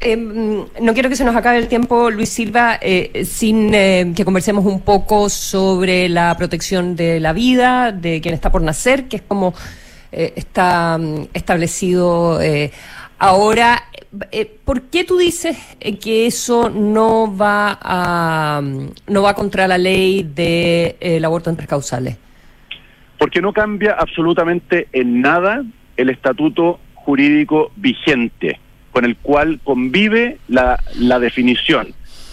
[0.00, 3.70] Eh, mm, no quiero que se nos acabe el tiempo, Luis Silva, eh, sin
[4.14, 9.08] que conversemos un poco sobre la protección de la vida, de quien está por nacer,
[9.08, 9.54] que es como
[10.10, 12.40] está mm, establecido
[13.18, 13.84] ahora.
[14.64, 15.58] ¿Por qué tú dices
[16.00, 18.62] que eso no va a
[19.06, 22.16] no va contra la ley del aborto en tres causales?
[23.18, 25.64] Porque no cambia absolutamente en nada
[25.96, 28.60] el estatuto jurídico vigente,
[28.92, 31.88] con el cual convive la, la definición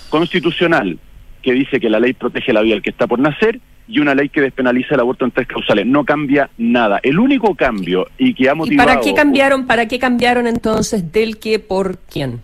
[0.09, 0.99] constitucional
[1.41, 4.15] que dice que la ley protege la vida del que está por nacer y una
[4.15, 5.85] ley que despenaliza el aborto en tres causales.
[5.85, 6.99] No cambia nada.
[7.03, 8.89] El único cambio y que ha motivado...
[8.89, 12.41] ¿Y para qué cambiaron, para qué cambiaron entonces del que por quién?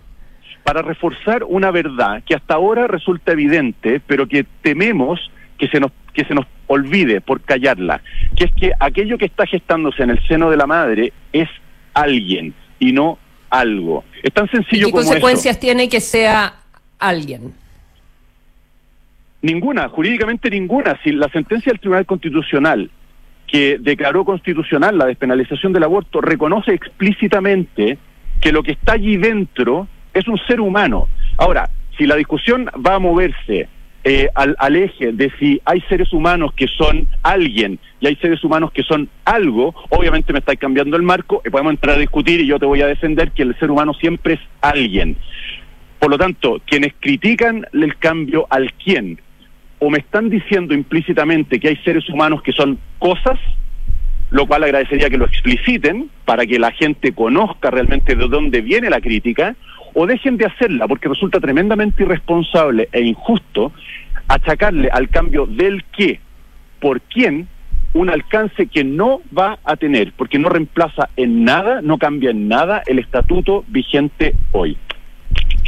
[0.63, 5.91] Para reforzar una verdad que hasta ahora resulta evidente, pero que tememos que se nos
[6.11, 8.01] que se nos olvide por callarla,
[8.35, 11.47] que es que aquello que está gestándose en el seno de la madre es
[11.93, 13.19] alguien y no
[13.51, 14.03] algo.
[14.23, 16.55] Es tan sencillo ¿Y qué consecuencias tiene que sea
[16.97, 17.53] alguien?
[19.43, 20.99] Ninguna, jurídicamente ninguna.
[21.03, 22.89] Si la sentencia del Tribunal Constitucional
[23.45, 27.99] que declaró constitucional la despenalización del aborto reconoce explícitamente
[28.39, 31.07] que lo que está allí dentro es un ser humano.
[31.37, 33.69] Ahora, si la discusión va a moverse
[34.03, 38.43] eh, al, al, eje de si hay seres humanos que son alguien y hay seres
[38.43, 42.41] humanos que son algo, obviamente me estáis cambiando el marco y podemos entrar a discutir
[42.41, 45.17] y yo te voy a defender que el ser humano siempre es alguien.
[45.99, 49.19] Por lo tanto, quienes critican el cambio al quién
[49.77, 53.39] o me están diciendo implícitamente que hay seres humanos que son cosas,
[54.31, 58.89] lo cual agradecería que lo expliciten para que la gente conozca realmente de dónde viene
[58.89, 59.55] la crítica,
[59.93, 63.71] o dejen de hacerla, porque resulta tremendamente irresponsable e injusto
[64.27, 66.19] achacarle al cambio del qué,
[66.79, 67.47] por quién,
[67.93, 72.47] un alcance que no va a tener, porque no reemplaza en nada, no cambia en
[72.47, 74.77] nada el estatuto vigente hoy.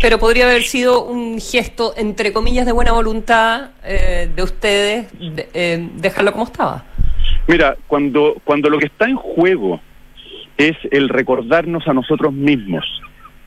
[0.01, 5.07] Pero podría haber sido un gesto, entre comillas, de buena voluntad eh, de ustedes,
[5.53, 6.85] eh, dejarlo como estaba.
[7.47, 9.81] Mira, cuando, cuando lo que está en juego
[10.57, 12.85] es el recordarnos a nosotros mismos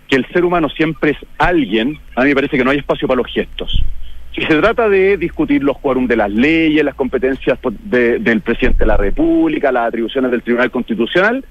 [0.08, 3.08] que el ser humano siempre es alguien, a mí me parece que no hay espacio
[3.08, 3.82] para los gestos.
[4.34, 8.86] Si se trata de discutir los quórum de las leyes, las competencias del presidente de
[8.86, 11.44] la República, las atribuciones del Tribunal Constitucional,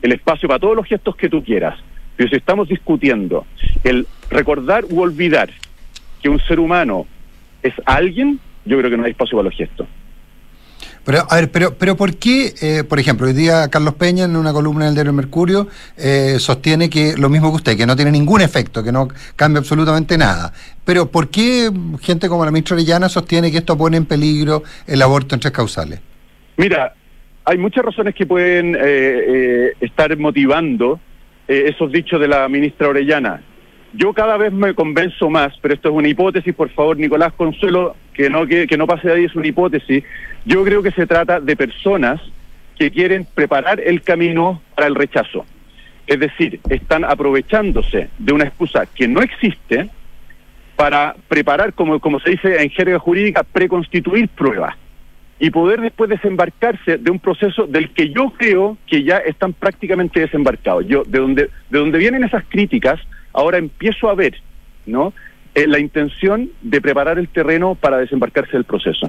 [0.00, 1.78] el espacio para todos los gestos que tú quieras.
[2.16, 3.46] Pero si estamos discutiendo
[3.84, 5.50] el recordar u olvidar
[6.22, 7.06] que un ser humano
[7.62, 9.86] es alguien, yo creo que no hay espacio para los gestos.
[11.06, 14.34] Pero, a ver, pero, pero ¿por qué, eh, por ejemplo, hoy día Carlos Peña en
[14.34, 18.10] una columna del diario Mercurio eh, sostiene que lo mismo que usted, que no tiene
[18.10, 20.52] ningún efecto, que no cambia absolutamente nada?
[20.84, 21.70] Pero ¿por qué
[22.02, 25.52] gente como la ministra Orellana sostiene que esto pone en peligro el aborto en tres
[25.52, 26.00] causales?
[26.56, 26.92] Mira,
[27.44, 30.98] hay muchas razones que pueden eh, eh, estar motivando
[31.46, 33.40] esos dichos de la ministra Orellana.
[33.96, 37.96] Yo cada vez me convenzo más, pero esto es una hipótesis, por favor, Nicolás Consuelo,
[38.12, 40.04] que no, que, no pase de ahí, es una hipótesis.
[40.44, 42.20] Yo creo que se trata de personas
[42.78, 45.46] que quieren preparar el camino para el rechazo.
[46.06, 49.88] Es decir, están aprovechándose de una excusa que no existe
[50.76, 54.76] para preparar, como, como se dice en jerga jurídica, preconstituir pruebas
[55.38, 60.20] y poder después desembarcarse de un proceso del que yo creo que ya están prácticamente
[60.20, 60.86] desembarcados.
[60.86, 63.00] Yo, de donde, de donde vienen esas críticas,
[63.36, 64.34] ahora empiezo a ver,
[64.86, 65.12] ¿no?
[65.54, 69.08] Eh, la intención de preparar el terreno para desembarcarse del proceso.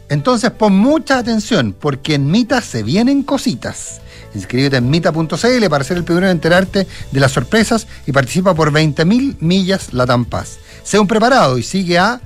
[0.08, 4.02] Entonces pon mucha atención, porque en Mita se vienen cositas.
[4.36, 8.72] Inscríbete en mita.cl para ser el primero en enterarte de las sorpresas y participa por
[8.72, 10.58] 20.000 millas Latam Paz.
[10.84, 12.20] Sé un preparado y sigue a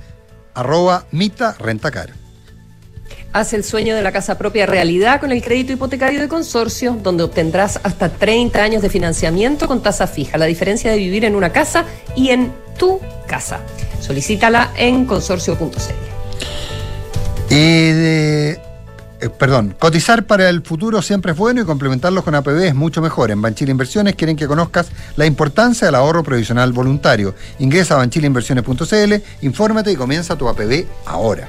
[0.54, 2.10] arroba Mita Rentacar.
[3.32, 7.22] Haz el sueño de la casa propia realidad con el crédito hipotecario de consorcio, donde
[7.24, 10.38] obtendrás hasta 30 años de financiamiento con tasa fija.
[10.38, 11.84] La diferencia de vivir en una casa
[12.16, 13.60] y en tu casa.
[14.00, 15.74] Solicítala en consorcio.cl.
[17.50, 18.58] De-
[19.20, 23.02] eh, perdón, cotizar para el futuro siempre es bueno y complementarlo con APB es mucho
[23.02, 23.30] mejor.
[23.30, 27.34] En Banchile Inversiones quieren que conozcas la importancia del ahorro previsional voluntario.
[27.58, 31.48] Ingresa a banchileinversiones.cl, infórmate y comienza tu APB ahora.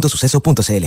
[0.00, 0.86] www.suceso.cl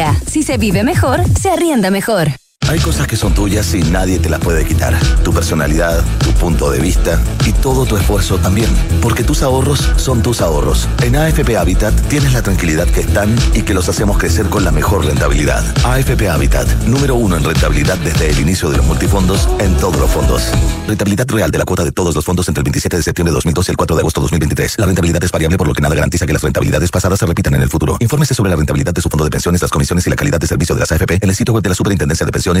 [0.25, 2.40] Si se vive mejor, se arrienda mejor.
[2.71, 4.97] Hay cosas que son tuyas y nadie te las puede quitar.
[5.25, 8.69] Tu personalidad, tu punto de vista y todo tu esfuerzo también.
[9.01, 10.87] Porque tus ahorros son tus ahorros.
[11.03, 14.71] En AFP Habitat tienes la tranquilidad que están y que los hacemos crecer con la
[14.71, 15.65] mejor rentabilidad.
[15.83, 20.09] AFP Habitat, número uno en rentabilidad desde el inicio de los multifondos en todos los
[20.09, 20.41] fondos.
[20.87, 23.35] Rentabilidad real de la cuota de todos los fondos entre el 27 de septiembre de
[23.35, 24.75] 2012 y el 4 de agosto de 2023.
[24.77, 27.53] La rentabilidad es variable por lo que nada garantiza que las rentabilidades pasadas se repitan
[27.53, 27.97] en el futuro.
[27.99, 30.47] Infórmese sobre la rentabilidad de su fondo de pensiones, las comisiones y la calidad de
[30.47, 32.60] servicio de las AFP en el sitio web de la Superintendencia de Pensiones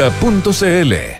[0.00, 1.19] mita.cl.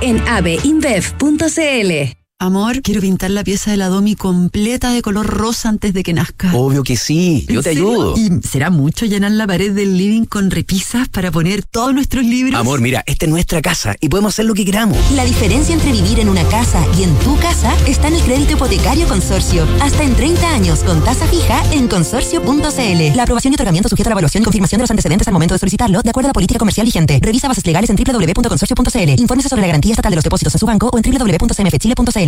[0.00, 2.17] en aveinbev.cl.
[2.40, 6.12] Amor, quiero pintar la pieza de la Domi completa de color rosa antes de que
[6.12, 6.54] nazca.
[6.54, 8.16] Obvio que sí, yo te ayudo.
[8.16, 12.54] ¿Y será mucho llenar la pared del living con repisas para poner todos nuestros libros?
[12.54, 14.96] Amor, mira, esta es nuestra casa y podemos hacer lo que queramos.
[15.16, 18.52] La diferencia entre vivir en una casa y en tu casa está en el crédito
[18.52, 19.66] hipotecario consorcio.
[19.80, 23.16] Hasta en 30 años con tasa fija en consorcio.cl.
[23.16, 25.56] La aprobación y otorgamiento sujeta a la evaluación y confirmación de los antecedentes al momento
[25.56, 27.18] de solicitarlo, de acuerdo a la política comercial vigente.
[27.20, 29.20] Revisa bases legales en www.consorcio.cl.
[29.20, 32.27] Infórmese sobre la garantía estatal de los depósitos en su banco o en www.cmfchile.cl.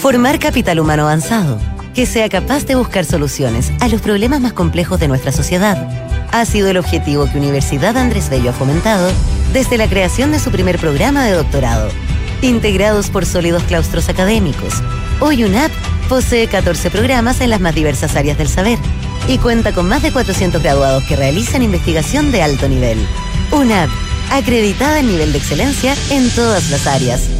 [0.00, 1.58] Formar capital humano avanzado,
[1.94, 5.76] que sea capaz de buscar soluciones a los problemas más complejos de nuestra sociedad,
[6.32, 9.12] ha sido el objetivo que Universidad Andrés Bello ha fomentado
[9.52, 11.90] desde la creación de su primer programa de doctorado.
[12.40, 14.72] Integrados por sólidos claustros académicos,
[15.20, 15.70] hoy UNAP
[16.08, 18.78] posee 14 programas en las más diversas áreas del saber
[19.28, 22.98] y cuenta con más de 400 graduados que realizan investigación de alto nivel.
[23.52, 23.90] UNAP,
[24.30, 27.39] acreditada en nivel de excelencia en todas las áreas.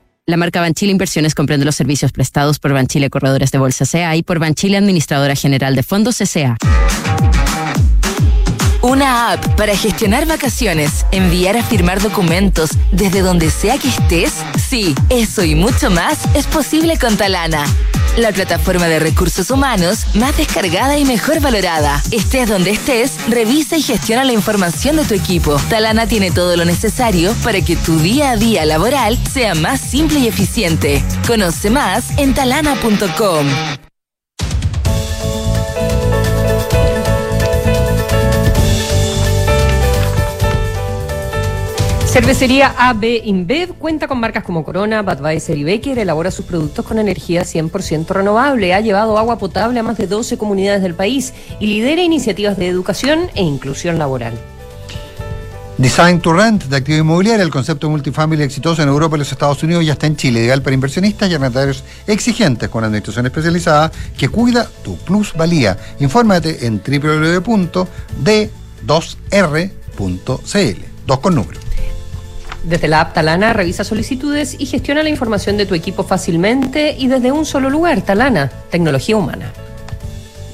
[0.31, 4.23] La marca Banchile Inversiones comprende los servicios prestados por Banchile Corredores de Bolsa CA y
[4.23, 6.55] por Banchile Administradora General de Fondos CCA.
[8.81, 14.35] Una app para gestionar vacaciones, enviar a firmar documentos desde donde sea que estés.
[14.69, 17.65] Sí, eso y mucho más es posible con Talana.
[18.17, 22.03] La plataforma de recursos humanos más descargada y mejor valorada.
[22.11, 25.55] Estés donde estés, revisa y gestiona la información de tu equipo.
[25.69, 30.19] Talana tiene todo lo necesario para que tu día a día laboral sea más simple
[30.19, 31.03] y eficiente.
[31.25, 33.47] Conoce más en talana.com.
[42.11, 45.97] Cervecería AB InBev cuenta con marcas como Corona, Budweiser y Becker.
[45.97, 48.73] Elabora sus productos con energía 100% renovable.
[48.73, 52.67] Ha llevado agua potable a más de 12 comunidades del país y lidera iniciativas de
[52.67, 54.33] educación e inclusión laboral.
[55.77, 59.63] Design to Rent de activo inmobiliario, el concepto multifamily exitoso en Europa y los Estados
[59.63, 64.27] Unidos ya está en Chile, ideal para inversionistas y arrendatarios exigentes con administración especializada que
[64.27, 65.77] cuida tu plusvalía.
[66.01, 67.87] Infórmate en www.d2r.cl,
[71.07, 71.70] dos con número.
[72.63, 77.07] Desde la app Talana revisa solicitudes y gestiona la información de tu equipo fácilmente y
[77.07, 78.01] desde un solo lugar.
[78.01, 79.51] Talana, tecnología humana.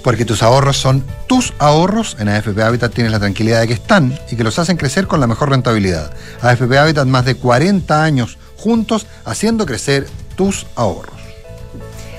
[0.03, 4.17] Porque tus ahorros son tus ahorros, en AFP Habitat tienes la tranquilidad de que están
[4.31, 6.13] y que los hacen crecer con la mejor rentabilidad.
[6.41, 11.16] AFP Habitat más de 40 años juntos haciendo crecer tus ahorros.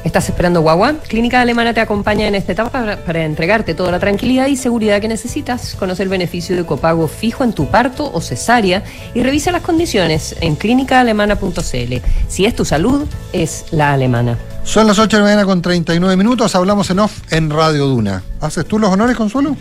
[0.04, 0.94] ¿Estás esperando guagua?
[1.08, 5.00] Clínica Alemana te acompaña en esta etapa para, para, entregarte toda la tranquilidad y seguridad
[5.00, 5.74] que necesitas.
[5.78, 8.84] Conoce el beneficio de copago fijo en tu parto o cesárea
[9.14, 11.94] y revisa las condiciones en clínicaalemana.cl.
[12.28, 14.38] Si es tu salud, es la alemana.
[14.64, 18.22] Son las 8 de la mañana con 39 minutos, hablamos en off en Radio Duna.
[18.40, 19.56] ¿Haces tú los honores, Consuelo?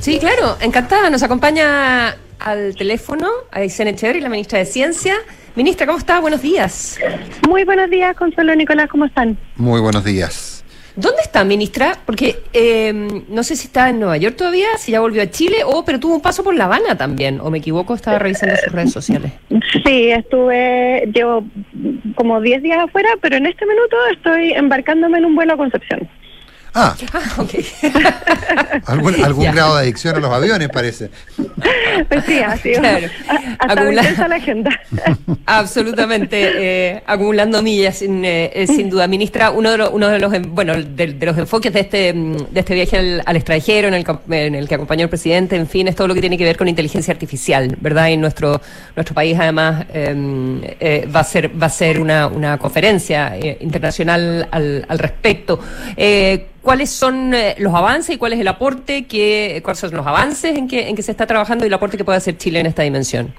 [0.00, 1.10] Sí, claro, encantada.
[1.10, 5.14] Nos acompaña al teléfono a Echeverry, la ministra de Ciencia.
[5.58, 6.20] Ministra, ¿cómo está?
[6.20, 7.00] Buenos días.
[7.48, 9.36] Muy buenos días, Consuelo Nicolás, ¿cómo están?
[9.56, 10.64] Muy buenos días.
[10.94, 11.98] ¿Dónde está, ministra?
[12.06, 12.92] Porque eh,
[13.28, 15.98] no sé si está en Nueva York todavía, si ya volvió a Chile, o pero
[15.98, 19.32] tuvo un paso por La Habana también, o me equivoco, estaba revisando sus redes sociales.
[19.84, 21.44] Sí, estuve, llevo
[22.14, 26.08] como 10 días afuera, pero en este minuto estoy embarcándome en un vuelo a Concepción.
[26.80, 27.54] Ah, Ah, ok.
[28.86, 31.10] algún, grado de adicción a los aviones parece.
[32.08, 33.08] Pues sí, así Claro.
[33.58, 34.70] hasta Acumula- intensa la agenda.
[35.46, 36.36] Absolutamente,
[36.94, 39.08] eh, acumulando millas, sin, eh, eh, sin duda.
[39.08, 42.12] Ministra, uno de los, uno de los em- bueno, de, de los enfoques de este,
[42.14, 45.56] mm, de este viaje al, al extranjero, en el, en el que acompañó el presidente,
[45.56, 48.06] en fin, es todo lo que tiene que ver con inteligencia artificial, ¿verdad?
[48.08, 48.60] Y nuestro,
[48.94, 53.56] nuestro país, además, em, eh, va a ser, va a ser una, una conferencia eh,
[53.60, 55.58] internacional al, al respecto.
[55.96, 60.06] Eh, ¿Cuáles son eh, los avances y cuál es el aporte que, cuáles son los
[60.06, 62.60] avances en que, en que se está trabajando y el aporte que puede hacer Chile
[62.60, 63.32] en esta dimensión?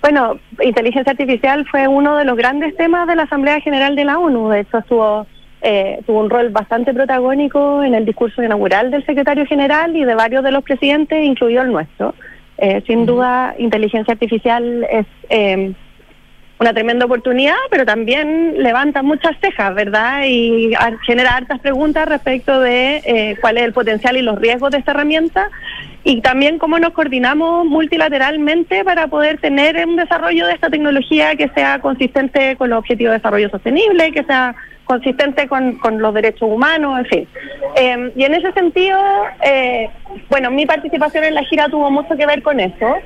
[0.00, 4.20] Bueno, inteligencia artificial fue uno de los grandes temas de la Asamblea General de la
[4.20, 4.48] ONU.
[4.50, 5.26] De hecho, estuvo,
[5.60, 10.14] eh, tuvo un rol bastante protagónico en el discurso inaugural del secretario general y de
[10.14, 12.14] varios de los presidentes, incluido el nuestro.
[12.58, 15.74] Eh, sin duda, inteligencia artificial es eh,
[16.60, 20.24] una tremenda oportunidad, pero también levanta muchas cejas, ¿verdad?
[20.26, 20.74] Y
[21.06, 24.90] genera hartas preguntas respecto de eh, cuál es el potencial y los riesgos de esta
[24.90, 25.48] herramienta
[26.04, 31.48] y también cómo nos coordinamos multilateralmente para poder tener un desarrollo de esta tecnología que
[31.48, 34.54] sea consistente con los objetivos de desarrollo sostenible, que sea
[34.90, 37.28] consistente con, con los derechos humanos, en fin.
[37.76, 38.98] Eh, y en ese sentido,
[39.40, 39.88] eh,
[40.28, 42.96] bueno, mi participación en la gira tuvo mucho que ver con eso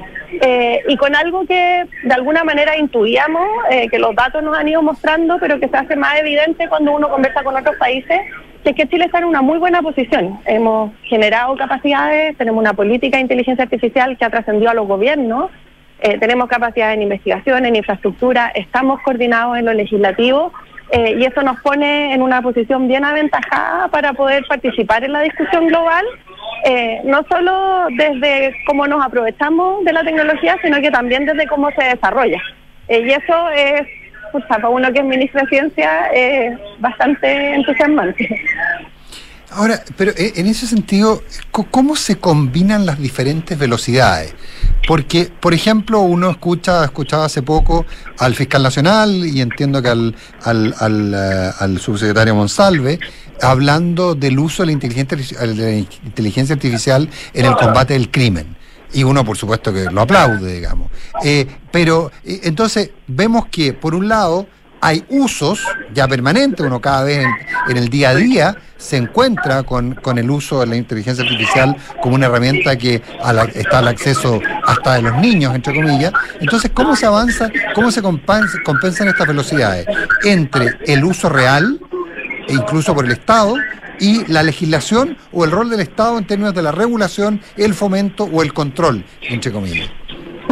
[0.40, 4.66] eh, y con algo que de alguna manera intuíamos, eh, que los datos nos han
[4.66, 8.18] ido mostrando, pero que se hace más evidente cuando uno conversa con otros países,
[8.62, 10.40] que es que Chile está en una muy buena posición.
[10.46, 15.50] Hemos generado capacidades, tenemos una política de inteligencia artificial que ha trascendido a los gobiernos,
[16.00, 20.50] eh, tenemos capacidad en investigación, en infraestructura, estamos coordinados en lo legislativo
[20.94, 25.22] eh, y eso nos pone en una posición bien aventajada para poder participar en la
[25.22, 26.04] discusión global,
[26.64, 31.68] eh, no solo desde cómo nos aprovechamos de la tecnología, sino que también desde cómo
[31.72, 32.40] se desarrolla.
[32.86, 33.82] Eh, y eso es,
[34.30, 36.10] pucha, para uno que es ministro de Ciencia,
[36.78, 38.40] bastante entusiasmante.
[39.54, 41.22] Ahora, pero eh, en ese sentido,
[41.70, 44.34] ¿cómo se combinan las diferentes velocidades?
[44.88, 47.86] Porque, por ejemplo, uno escucha, escuchaba hace poco
[48.18, 52.98] al fiscal nacional y entiendo que al, al, al, eh, al subsecretario Monsalve
[53.40, 55.18] hablando del uso de la inteligencia,
[56.04, 58.56] inteligencia artificial en el combate del crimen.
[58.92, 60.90] Y uno, por supuesto, que lo aplaude, digamos.
[61.24, 64.46] Eh, pero entonces vemos que, por un lado,
[64.84, 67.24] hay usos ya permanentes, uno cada vez
[67.68, 71.74] en, el día a día se encuentra con, con el uso de la inteligencia artificial
[72.02, 73.00] como una herramienta que
[73.54, 76.12] está al acceso hasta de los niños, entre comillas.
[76.38, 79.86] Entonces, ¿cómo se avanza, cómo se compensa- compensan estas velocidades
[80.22, 81.80] entre el uso real,
[82.46, 83.54] e incluso por el Estado,
[83.98, 88.24] y la legislación o el rol del Estado en términos de la regulación, el fomento
[88.24, 89.88] o el control, entre comillas?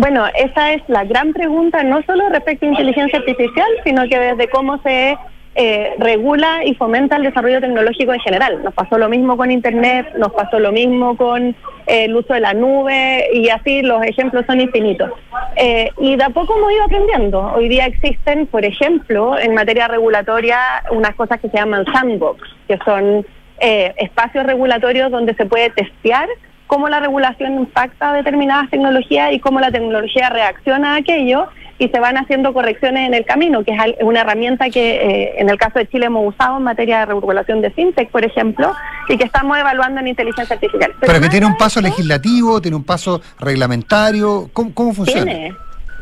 [0.03, 4.49] Bueno, esa es la gran pregunta, no solo respecto a inteligencia artificial, sino que desde
[4.49, 5.17] cómo se
[5.55, 8.65] eh, regula y fomenta el desarrollo tecnológico en general.
[8.65, 12.41] Nos pasó lo mismo con Internet, nos pasó lo mismo con eh, el uso de
[12.41, 15.09] la nube y así los ejemplos son infinitos.
[15.55, 17.53] Eh, y de a poco hemos ido aprendiendo.
[17.55, 20.59] Hoy día existen, por ejemplo, en materia regulatoria,
[20.91, 23.25] unas cosas que se llaman sandbox, que son
[23.61, 26.29] eh, espacios regulatorios donde se puede testear
[26.73, 31.49] cómo la regulación impacta determinadas tecnologías y cómo la tecnología reacciona a aquello
[31.79, 35.51] y se van haciendo correcciones en el camino, que es una herramienta que eh, en
[35.51, 38.73] el caso de Chile hemos usado en materia de regulación de fintech, por ejemplo,
[39.11, 40.95] y que estamos evaluando en inteligencia artificial.
[40.99, 45.31] Pero que tiene un paso legislativo, tiene un paso reglamentario, ¿cómo, cómo funciona?
[45.31, 45.55] Tiene,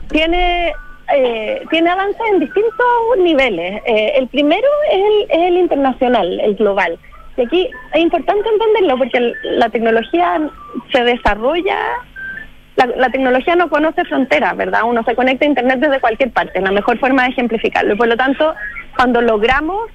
[0.08, 0.72] tiene,
[1.12, 2.86] eh, tiene avances en distintos
[3.18, 3.82] niveles.
[3.86, 6.96] Eh, el primero es el, es el internacional, el global.
[7.40, 10.40] Y aquí es importante entenderlo porque la tecnología
[10.92, 11.78] se desarrolla,
[12.76, 14.82] la, tecnología no conoce fronteras, ¿verdad?
[14.84, 17.94] Uno se conecta a Internet desde cualquier parte, la mejor forma de ejemplificarlo.
[17.94, 18.54] Y por lo tanto,
[18.94, 19.90] cuando logramos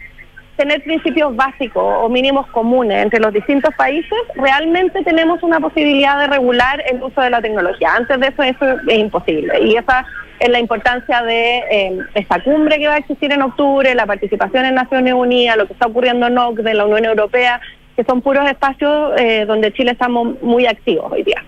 [0.58, 6.28] tener principios básicos o mínimos comunes entre los distintos países, realmente tenemos una posibilidad de
[6.28, 7.94] regular el uso de la tecnología.
[7.96, 9.62] Antes de eso, eso es imposible.
[9.62, 10.04] Y esa
[10.40, 14.66] es la importancia de eh, esta cumbre que va a existir en octubre, la participación
[14.66, 17.62] en Naciones Unidas, lo que está ocurriendo en OCDE, en la Unión Europea,
[17.96, 21.44] que son puros espacios eh, donde Chile estamos muy activos hoy día.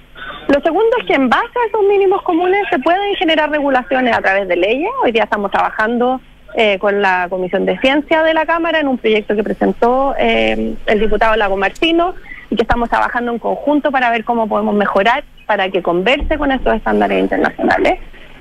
[0.48, 4.22] Lo segundo es que en base a esos mínimos comunes se pueden generar regulaciones a
[4.22, 4.90] través de leyes.
[5.04, 6.22] Hoy día estamos trabajando
[6.56, 10.76] eh, con la Comisión de Ciencia de la Cámara en un proyecto que presentó eh,
[10.86, 12.16] el diputado Lago Martino
[12.50, 16.52] y que estamos trabajando en conjunto para ver cómo podemos mejorar para que converse con
[16.52, 18.00] estos estándares internacionales.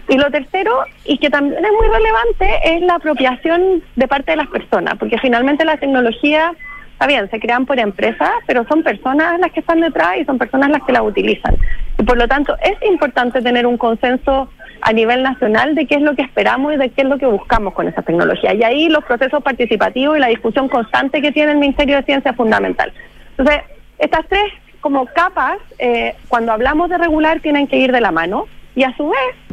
[0.08, 4.36] Y lo tercero, y que también es muy relevante, es la apropiación de parte de
[4.36, 6.52] las personas, porque finalmente la tecnología,
[6.92, 10.38] está bien, se crean por empresas, pero son personas las que están detrás y son
[10.38, 11.56] personas las que la utilizan.
[11.98, 14.48] Y por lo tanto, es importante tener un consenso
[14.82, 17.26] a nivel nacional de qué es lo que esperamos y de qué es lo que
[17.26, 18.54] buscamos con esa tecnología.
[18.54, 22.30] Y ahí los procesos participativos y la discusión constante que tiene el Ministerio de Ciencia
[22.30, 22.92] es fundamental.
[23.36, 23.62] Entonces,
[23.98, 24.44] estas tres
[24.80, 28.46] como capas, eh, cuando hablamos de regular, tienen que ir de la mano
[28.76, 29.45] y a su vez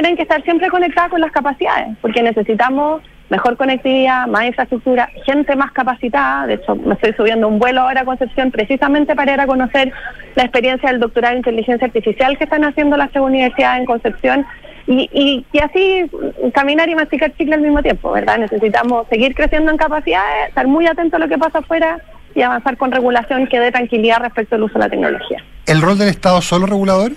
[0.00, 5.56] tienen que estar siempre conectadas con las capacidades, porque necesitamos mejor conectividad, más infraestructura, gente
[5.56, 6.46] más capacitada.
[6.46, 9.92] De hecho, me estoy subiendo un vuelo ahora a Concepción precisamente para ir a conocer
[10.36, 14.46] la experiencia del doctorado en inteligencia artificial que están haciendo las tres universidades en Concepción.
[14.86, 16.08] Y, así
[16.54, 18.38] caminar y masticar chicle al mismo tiempo, ¿verdad?
[18.38, 21.98] Necesitamos seguir creciendo en capacidades, estar muy atentos a lo que pasa afuera
[22.36, 25.42] y avanzar con regulación que dé tranquilidad respecto al uso de la tecnología.
[25.66, 27.12] ¿El rol del Estado solo regulador?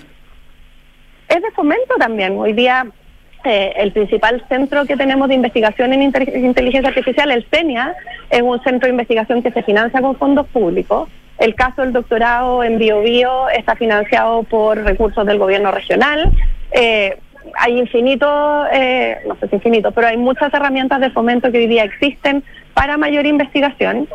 [1.31, 2.37] Es de fomento también.
[2.37, 2.85] Hoy día
[3.45, 7.95] eh, el principal centro que tenemos de investigación en inteligencia artificial, el CENIA,
[8.29, 11.07] es un centro de investigación que se financia con fondos públicos.
[11.39, 16.33] El caso del doctorado en BioBio está financiado por recursos del gobierno regional.
[16.73, 17.17] Eh,
[17.57, 21.67] hay infinitos, eh, no sé si infinito, pero hay muchas herramientas de fomento que hoy
[21.67, 24.05] día existen para mayor investigación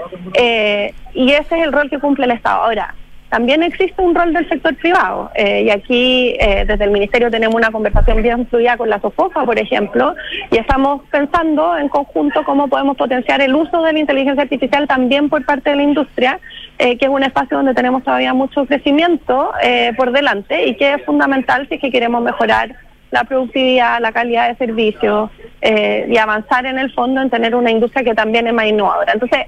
[1.15, 2.63] y ese es el rol que cumple el Estado.
[2.63, 2.95] Ahora,
[3.29, 7.57] también existe un rol del sector privado eh, y aquí eh, desde el Ministerio tenemos
[7.57, 10.15] una conversación bien fluida con la SOFOFA, por ejemplo,
[10.51, 15.29] y estamos pensando en conjunto cómo podemos potenciar el uso de la inteligencia artificial también
[15.29, 16.39] por parte de la industria,
[16.79, 19.51] eh, que es un espacio donde tenemos todavía mucho crecimiento
[19.97, 22.77] por delante y que es fundamental si es que queremos mejorar
[23.11, 25.31] la productividad, la calidad de servicios
[25.63, 29.13] y avanzar en el fondo en tener una industria que también es más innovadora.
[29.13, 29.47] Entonces,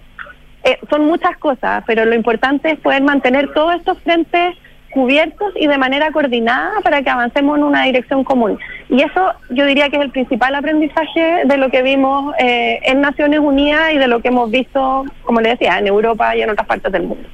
[0.65, 4.57] eh, son muchas cosas, pero lo importante es poder mantener todos estos frentes
[4.91, 8.59] cubiertos y de manera coordinada para que avancemos en una dirección común.
[8.89, 13.01] Y eso yo diría que es el principal aprendizaje de lo que vimos eh, en
[13.01, 16.51] Naciones Unidas y de lo que hemos visto, como le decía, en Europa y en
[16.51, 17.29] otras partes del mundo.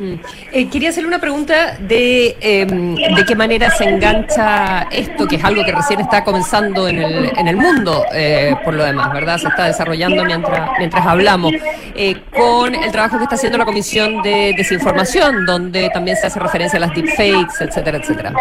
[0.00, 0.14] Mm.
[0.52, 5.44] Eh, quería hacerle una pregunta de em, de qué manera se engancha esto, que es
[5.44, 9.36] algo que recién está comenzando en el, en el mundo, eh, por lo demás, ¿verdad?
[9.36, 11.52] Se está desarrollando mientras, mientras hablamos,
[11.94, 16.40] eh, con el trabajo que está haciendo la Comisión de Desinformación, donde también se hace
[16.40, 18.32] referencia a las deepfakes, etcétera, etcétera.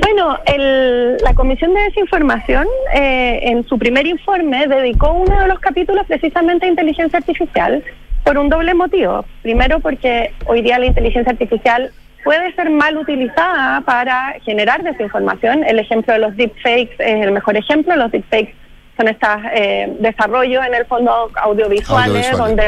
[0.00, 6.06] Bueno, el, la Comisión de Desinformación en su primer informe dedicó uno de los capítulos
[6.06, 7.82] precisamente a inteligencia artificial
[8.24, 9.24] por un doble motivo.
[9.42, 11.90] Primero porque hoy día la inteligencia artificial
[12.24, 15.64] puede ser mal utilizada para generar desinformación.
[15.64, 17.96] El ejemplo de los deepfakes es el mejor ejemplo.
[17.96, 18.54] Los deepfakes
[18.96, 22.64] son estos eh, desarrollos en el fondo audiovisuales, donde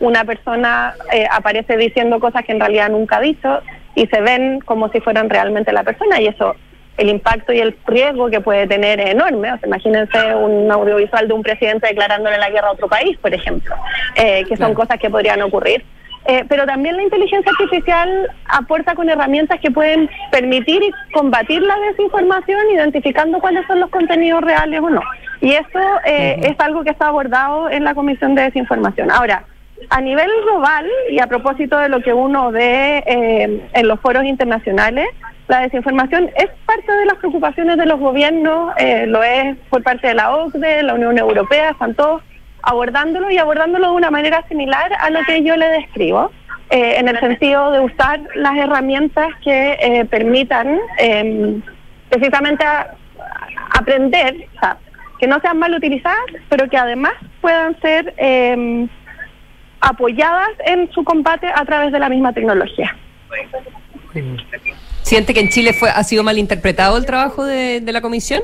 [0.00, 3.60] una persona eh, aparece diciendo cosas que en realidad nunca ha dicho
[3.94, 6.54] y se ven como si fueran realmente la persona y eso
[6.96, 9.52] el impacto y el riesgo que puede tener es enorme.
[9.52, 13.32] O sea, imagínense un audiovisual de un presidente declarándole la guerra a otro país, por
[13.32, 13.74] ejemplo,
[14.14, 15.84] eh, que son cosas que podrían ocurrir.
[16.28, 21.76] Eh, pero también la inteligencia artificial aporta con herramientas que pueden permitir y combatir la
[21.90, 25.02] desinformación, identificando cuáles son los contenidos reales o no.
[25.40, 29.12] Y eso eh, es algo que está abordado en la Comisión de Desinformación.
[29.12, 29.44] Ahora,
[29.90, 35.06] a nivel global, y a propósito de lo que uno ve en los foros internacionales,
[35.48, 40.08] la desinformación es parte de las preocupaciones de los gobiernos, eh, lo es por parte
[40.08, 42.22] de la OCDE, la Unión Europea, están todos
[42.62, 46.32] abordándolo y abordándolo de una manera similar a lo que yo le describo,
[46.70, 51.62] eh, en el sentido de usar las herramientas que eh, permitan em,
[52.08, 52.64] precisamente
[53.78, 54.76] aprender, o sea,
[55.20, 56.18] que no sean mal utilizadas,
[56.48, 58.88] pero que además puedan ser em,
[59.80, 62.96] apoyadas en su combate a través de la misma tecnología.
[65.06, 68.42] ¿Siente que en Chile fue ha sido mal interpretado el trabajo de, la comisión?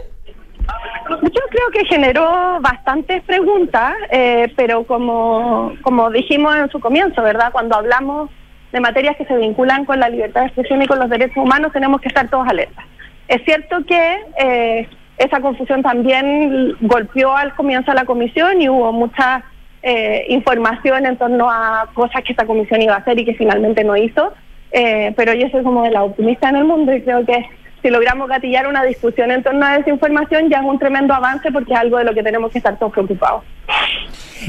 [1.10, 7.50] Yo creo que generó bastantes preguntas, eh, pero como, como dijimos en su comienzo, ¿verdad?
[7.50, 8.30] Cuando hablamos
[8.70, 11.72] de materias que se vinculan con la libertad de expresión y con los derechos humanos,
[11.72, 12.84] tenemos que estar todos alertas.
[13.26, 14.88] Es cierto que eh,
[15.18, 19.42] esa confusión también golpeó al comienzo de la comisión y hubo mucha
[19.82, 23.82] eh, información en torno a cosas que esta comisión iba a hacer y que finalmente
[23.82, 24.32] no hizo.
[24.72, 27.44] Eh, pero yo soy como de la optimista en el mundo y creo que
[27.82, 31.72] si logramos gatillar una discusión en torno a desinformación ya es un tremendo avance porque
[31.72, 33.42] es algo de lo que tenemos que estar todos preocupados.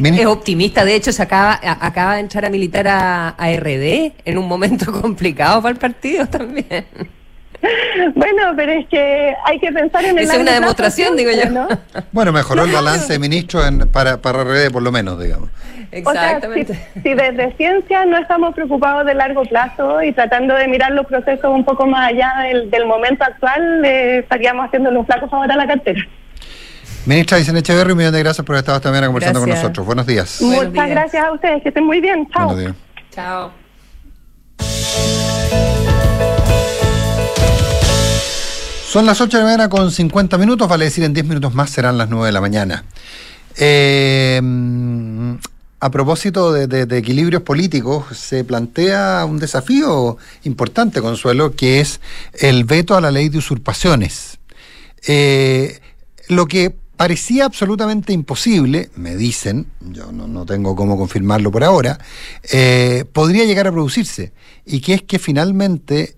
[0.01, 4.47] Es optimista, de hecho se acaba, acaba de entrar a militar a, RD en un
[4.47, 6.85] momento complicado para el partido también.
[8.15, 11.31] Bueno, pero es que hay que pensar en el Esa es una plazo demostración, digo
[11.31, 11.49] yo.
[11.49, 11.67] ¿no?
[12.11, 15.49] Bueno, mejoró el balance de ministros en- para, para RD por lo menos, digamos.
[15.49, 16.73] O sea, Exactamente.
[16.95, 21.05] si, si desde ciencia no estamos preocupados de largo plazo y tratando de mirar los
[21.05, 25.51] procesos un poco más allá del, del momento actual, eh, estaríamos haciendo un flaco favor
[25.51, 26.01] a la cartera.
[27.05, 29.85] Ministra Vicente Echeverri, un millón de gracias por haber estado esta mañana conversando con nosotros.
[29.85, 30.41] Buenos días.
[30.41, 32.27] Muchas gracias a ustedes, que estén muy bien.
[32.31, 32.47] Chao.
[32.47, 32.75] Buenos días.
[33.11, 33.51] Chao.
[38.93, 41.71] Son las 8 de la mañana con 50 minutos, vale decir en 10 minutos más
[41.71, 42.85] serán las 9 de la mañana.
[43.57, 44.39] Eh,
[45.79, 52.01] a propósito de, equilibrios políticos, se plantea un desafío importante, Consuelo, que es
[52.33, 54.37] el veto a la ley de usurpaciones.
[55.07, 55.79] Eh,
[56.27, 61.97] lo que parecía absolutamente imposible, me dicen, yo no, no tengo cómo confirmarlo por ahora,
[62.51, 64.33] eh, podría llegar a producirse.
[64.67, 66.15] Y que es que finalmente,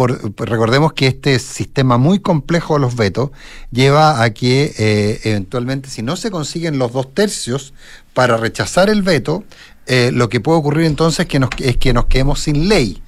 [0.00, 3.32] por- recordemos que este sistema muy complejo de los vetos
[3.70, 7.74] lleva a que eh, eventualmente, si no se consiguen los dos tercios
[8.14, 9.44] para rechazar el veto,
[9.86, 13.02] eh, lo que puede ocurrir entonces que es que nos quedemos sin ley.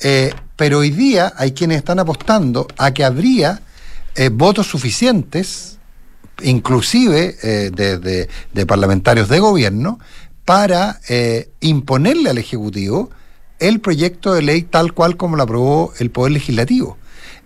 [0.00, 3.62] Eh, pero hoy día hay quienes están apostando a que habría
[4.32, 5.78] votos suficientes,
[6.42, 7.36] inclusive
[7.72, 9.98] de, parlamentarios de gobierno,
[10.44, 11.00] para
[11.60, 13.10] imponerle al Ejecutivo
[13.58, 16.98] el proyecto de ley tal cual como lo aprobó el Poder Legislativo.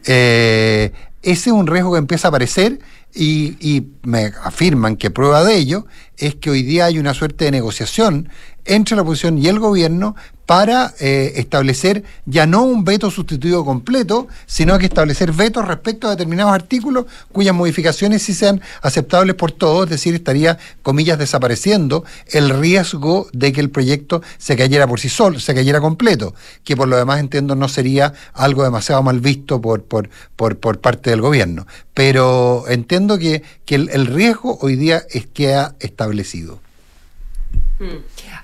[0.06, 0.92] Eh,
[1.22, 2.78] ese es un riesgo que empieza a aparecer
[3.14, 5.86] y, y me afirman que prueba de ello
[6.16, 8.28] es que hoy día hay una suerte de negociación
[8.68, 10.14] entre la oposición y el gobierno
[10.48, 16.12] para eh, establecer ya no un veto sustituido completo, sino que establecer vetos respecto a
[16.12, 22.48] determinados artículos cuyas modificaciones sí sean aceptables por todos, es decir, estaría, comillas, desapareciendo el
[22.48, 26.88] riesgo de que el proyecto se cayera por sí solo, se cayera completo, que por
[26.88, 31.20] lo demás entiendo no sería algo demasiado mal visto por, por, por, por parte del
[31.20, 31.66] gobierno.
[31.92, 36.58] Pero entiendo que, que el, riesgo hoy día es queda establecido.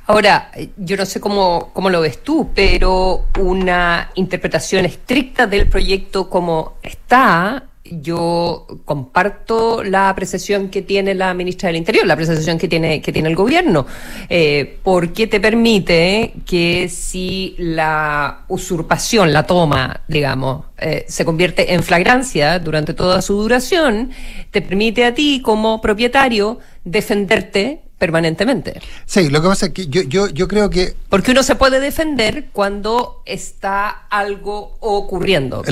[0.07, 6.29] Ahora, yo no sé cómo, cómo lo ves tú, pero una interpretación estricta del proyecto
[6.29, 12.69] como está, yo comparto la apreciación que tiene la ministra del Interior, la apreciación que
[12.69, 13.87] tiene, que tiene el gobierno,
[14.29, 21.83] eh, porque te permite que si la usurpación, la toma, digamos, eh, se convierte en
[21.83, 24.11] flagrancia durante toda su duración,
[24.51, 28.81] te permite a ti como propietario defenderte permanentemente.
[29.07, 31.81] Sí, lo que pasa es que yo, yo, yo creo que Porque uno se puede
[31.81, 35.63] defender cuando está algo ocurriendo.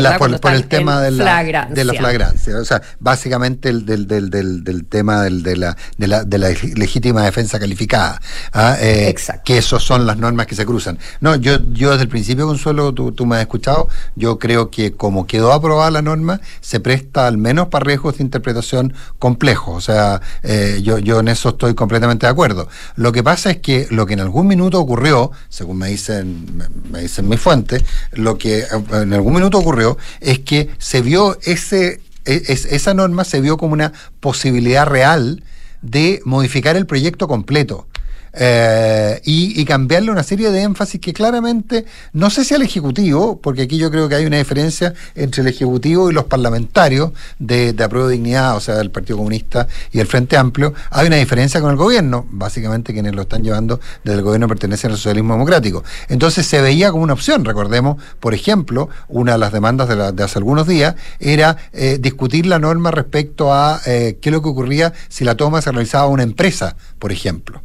[0.40, 1.74] por, el tema de la, flagrancia.
[1.74, 2.56] de la flagrancia.
[2.58, 6.38] O sea, básicamente el del, del, del, del tema del, de, la, de, la, de
[6.38, 8.20] la legítima defensa calificada.
[8.52, 8.76] ¿ah?
[8.80, 9.14] Eh,
[9.44, 10.98] Que esos son las normas que se cruzan.
[11.20, 14.92] No, yo, yo desde el principio, Consuelo, tú, tú me has escuchado, yo creo que
[14.92, 19.76] como quedó aprobada la norma, se presta al menos para riesgos de interpretación complejos.
[19.76, 22.68] O sea, eh, yo, yo en eso estoy completamente de acuerdo.
[22.96, 26.46] Lo que pasa es que lo que en algún minuto ocurrió, según me dicen,
[26.90, 27.82] me, dicen mis fuentes,
[28.12, 32.94] lo que eh, en algún minuto ocurrió es que se vio ese, e- es- esa
[32.94, 35.42] norma se vio como una posibilidad real
[35.82, 37.86] de modificar el proyecto completo.
[38.34, 43.40] Eh, y, y cambiarle una serie de énfasis que claramente, no sé si al Ejecutivo,
[43.40, 47.72] porque aquí yo creo que hay una diferencia entre el Ejecutivo y los parlamentarios de,
[47.72, 51.60] de Apruebo Dignidad, o sea, del Partido Comunista y el Frente Amplio, hay una diferencia
[51.60, 55.84] con el gobierno, básicamente quienes lo están llevando desde el gobierno pertenecen al socialismo democrático.
[56.08, 60.12] Entonces se veía como una opción, recordemos, por ejemplo, una de las demandas de, la-
[60.12, 64.42] de hace algunos días era eh, discutir la norma respecto a eh, qué es lo
[64.42, 67.62] que ocurría si la toma se realizaba a una empresa, por ejemplo.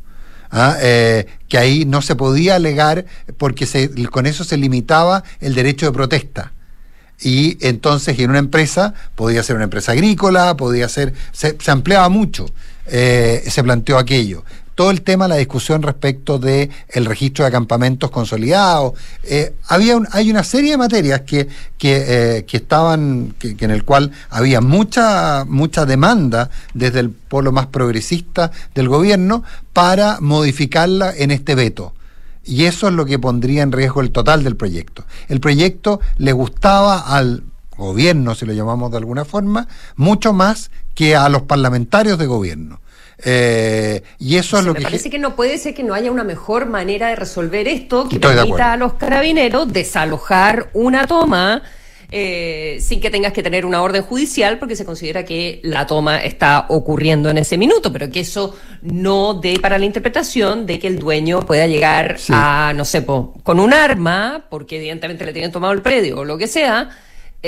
[0.51, 0.77] ¿Ah?
[0.81, 3.05] Eh, que ahí no se podía alegar
[3.37, 6.53] porque se, con eso se limitaba el derecho de protesta.
[7.19, 12.09] Y entonces en una empresa, podía ser una empresa agrícola, podía ser, se, se ampliaba
[12.09, 12.45] mucho,
[12.85, 14.43] eh, se planteó aquello.
[14.77, 18.93] Todo el tema, la discusión respecto de el registro de campamentos consolidados.
[19.23, 21.47] eh, había un- hay una serie de materias que,
[21.79, 22.05] que,
[22.37, 27.51] eh, que estaban, que, que en el cual había mucha, mucha demanda desde el polo
[27.51, 31.93] más progresista del gobierno para modificarla en este veto.
[32.45, 35.05] Y eso es lo que pondría en riesgo el total del proyecto.
[35.27, 37.41] El proyecto le gustaba al
[37.75, 42.79] gobierno, si lo llamamos de alguna forma, mucho más que a los parlamentarios de gobierno.
[43.23, 44.83] Eh, y eso es lo Me que...
[44.83, 48.15] parece que no puede ser que no haya una mejor manera de resolver esto que
[48.15, 51.63] Estoy permita a los carabineros desalojar una toma
[52.09, 56.19] eh, sin que tengas que tener una orden judicial porque se considera que la toma
[56.19, 60.87] está ocurriendo en ese minuto, pero que eso no dé para la interpretación de que
[60.87, 65.51] el dueño pueda llegar a, no sé, po, con un arma, porque evidentemente le tienen
[65.51, 66.89] tomado el predio o lo que sea,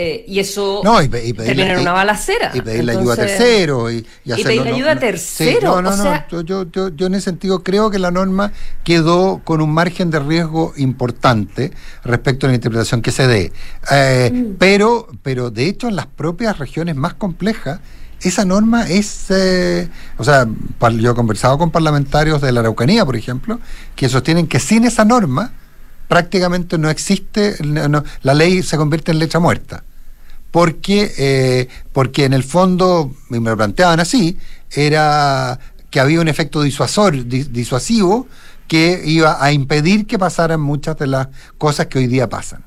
[0.02, 2.52] eh, y eso No, y pe- y pedirle- una balacera.
[2.54, 3.92] Y pedirle ayuda a Entonces- terceros.
[3.92, 6.04] Y, y Y hacerlo, pedirle no- ayuda a no- terceros, no, no, no.
[6.04, 8.52] sea- yo, yo, yo, yo en ese sentido creo que la norma
[8.84, 11.72] quedó con un margen de riesgo importante
[12.04, 13.52] respecto a la interpretación que se dé.
[13.92, 14.56] Eh, Mm.
[14.58, 17.80] pero, pero de hecho en las propias regiones más complejas,
[18.22, 19.88] esa norma es, eh,
[20.18, 20.46] o sea,
[20.98, 23.60] yo he conversado con parlamentarios de la Araucanía, por ejemplo,
[23.96, 25.54] que sostienen que sin esa norma
[26.10, 29.84] prácticamente no existe, no- la ley se convierte en letra muerta
[30.52, 34.38] porque, eh, porque en el fondo, me lo planteaban así,
[34.72, 38.28] era que había un efecto disuasor, di- disuasivo
[38.68, 41.28] que iba a impedir que pasaran muchas de las
[41.58, 42.64] cosas que hoy día pasan.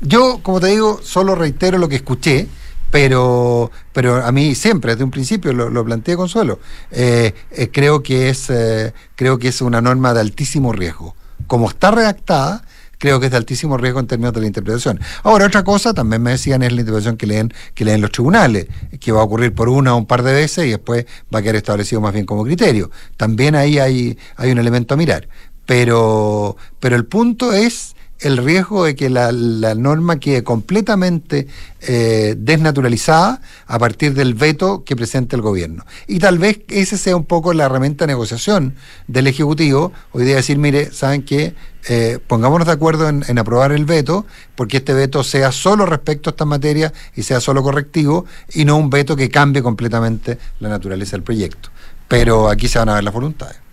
[0.00, 2.46] Yo, como te digo, solo reitero lo que escuché,
[2.90, 6.60] pero, pero a mí siempre, desde un principio, lo, lo planteé Consuelo,
[6.92, 11.16] eh, eh, creo, que es, eh, creo que es una norma de altísimo riesgo.
[11.46, 12.64] Como está redactada,
[12.98, 15.00] creo que es de altísimo riesgo en términos de la interpretación.
[15.22, 18.66] Ahora, otra cosa, también me decían, es la interpretación que leen, que leen los tribunales,
[19.00, 21.42] que va a ocurrir por una o un par de veces y después va a
[21.42, 22.90] quedar establecido más bien como criterio.
[23.16, 25.28] También ahí hay, hay un elemento a mirar.
[25.66, 31.46] Pero, pero el punto es el riesgo de que la, la norma quede completamente
[31.80, 35.84] eh, desnaturalizada a partir del veto que presente el gobierno.
[36.06, 38.74] Y tal vez ese sea un poco la herramienta de negociación
[39.06, 41.54] del Ejecutivo, hoy día decir, mire, ¿saben qué?
[41.88, 46.30] Eh, pongámonos de acuerdo en, en aprobar el veto, porque este veto sea solo respecto
[46.30, 50.68] a estas materias y sea solo correctivo, y no un veto que cambie completamente la
[50.68, 51.68] naturaleza del proyecto.
[52.08, 53.65] Pero aquí se van a ver las voluntades.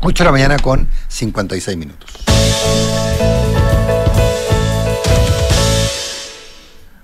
[0.00, 2.10] 8 de la mañana con 56 minutos.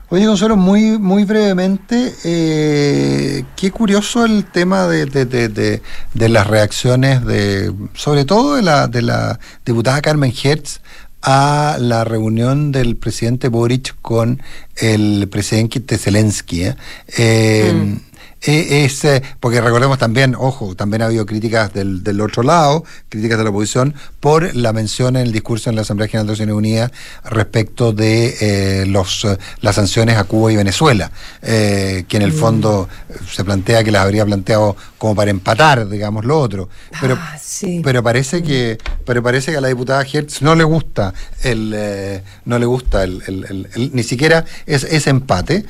[0.08, 5.82] Oye, Consuelo, muy, muy brevemente, eh, qué curioso el tema de, de- de-
[6.14, 10.80] de- las reacciones de, sobre todo de la, de la diputada Carmen Hertz
[11.22, 14.40] a la reunión del presidente Boric con
[14.76, 16.62] el presidente Zelensky.
[16.66, 16.76] ¿eh?
[17.18, 17.98] Eh, eh,
[18.46, 23.38] es, eh, porque recordemos también, ojo, también ha habido críticas del, del otro lado, críticas
[23.38, 26.54] de la oposición, por la mención en el discurso en la Asamblea General de Naciones
[26.54, 26.90] Unidas
[27.24, 31.10] respecto de eh, los, eh, las sanciones a Cuba y Venezuela,
[31.42, 32.36] eh, que en el Mm.
[32.38, 32.88] fondo
[33.30, 36.68] se plantea que las habría planteado como para empatar, digamos, lo otro.
[37.00, 37.80] Pero, Ah, sí.
[37.84, 42.22] pero parece que pero parece que a la diputada Hertz no le gusta el eh,
[42.44, 45.64] no le gusta el, el- el- el- ni siquiera es, ese empate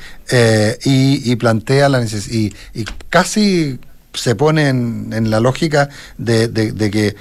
[0.83, 2.27] y, y plantea la neces
[2.73, 3.79] y, casi
[4.13, 7.15] se pone en, en la lógica de, de- que eh,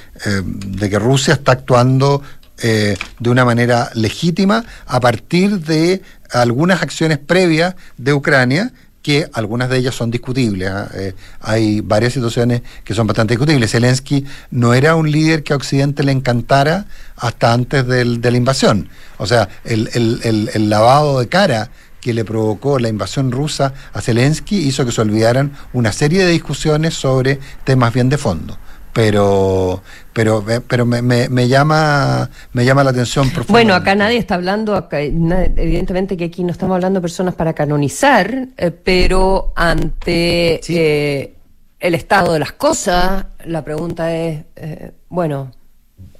[0.44, 2.22] de que Rusia está actuando
[2.62, 8.72] eh, de una manera legítima a partir de algunas acciones previas de Ucrania
[9.02, 10.68] que algunas de ellas son discutibles.
[10.70, 10.90] ¿ah?
[10.94, 13.70] Eh, hay varias situaciones que son bastante discutibles.
[13.70, 16.86] Zelensky no era un líder que a Occidente le encantara
[17.16, 18.88] hasta antes del- de la invasión.
[19.18, 21.70] O sea, el- el- el lavado de cara
[22.06, 26.30] que le provocó la invasión rusa a Zelensky hizo que se olvidaran una serie de
[26.30, 28.56] discusiones sobre temas bien de fondo.
[28.92, 29.82] Pero,
[30.12, 34.76] pero, pero me, me- me llama, me llama la atención Bueno, acá nadie está hablando,
[34.76, 41.34] acá- evidentemente que aquí no estamos hablando de personas para canonizar, eh, pero ante eh,
[41.80, 45.50] el estado de las cosas, la pregunta es, eh, bueno,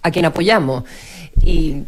[0.03, 0.83] ¿a quién apoyamos?
[1.45, 1.83] Y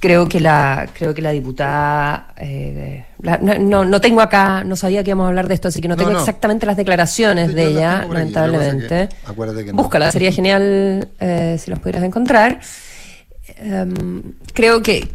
[0.00, 5.02] creo que la creo que la diputada eh, la- no, no, tengo acá no sabía
[5.02, 6.18] que íbamos a hablar de esto así que no tengo no.
[6.20, 9.82] exactamente las declaraciones de ella que que lamentablemente acuérdate que no.
[9.82, 12.60] búscala sería genial eh, si las pudieras encontrar
[13.60, 14.22] Em,
[14.52, 15.08] creo que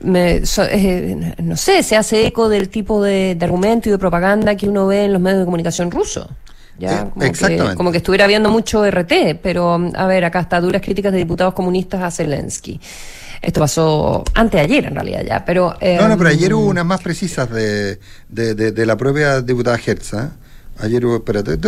[0.00, 3.98] me- so- eh, no sé, se hace eco del tipo de, de argumento y de
[3.98, 6.26] propaganda que uno ve en los medios de comunicación rusos.
[6.78, 7.76] Ya, Eh, como, que, exactamente.
[7.76, 11.52] como que estuviera viendo mucho RT, pero a ver, acá está duras críticas de diputados
[11.52, 12.80] comunistas a Zelensky.
[13.42, 15.74] Esto pasó anteayer en realidad ya, pero...
[15.80, 19.40] No, no, pero em, ayer hubo unas más precisas de, de, de- de la propia
[19.40, 20.12] diputada Hertz.
[20.82, 21.58] Ayer hubo, espérate,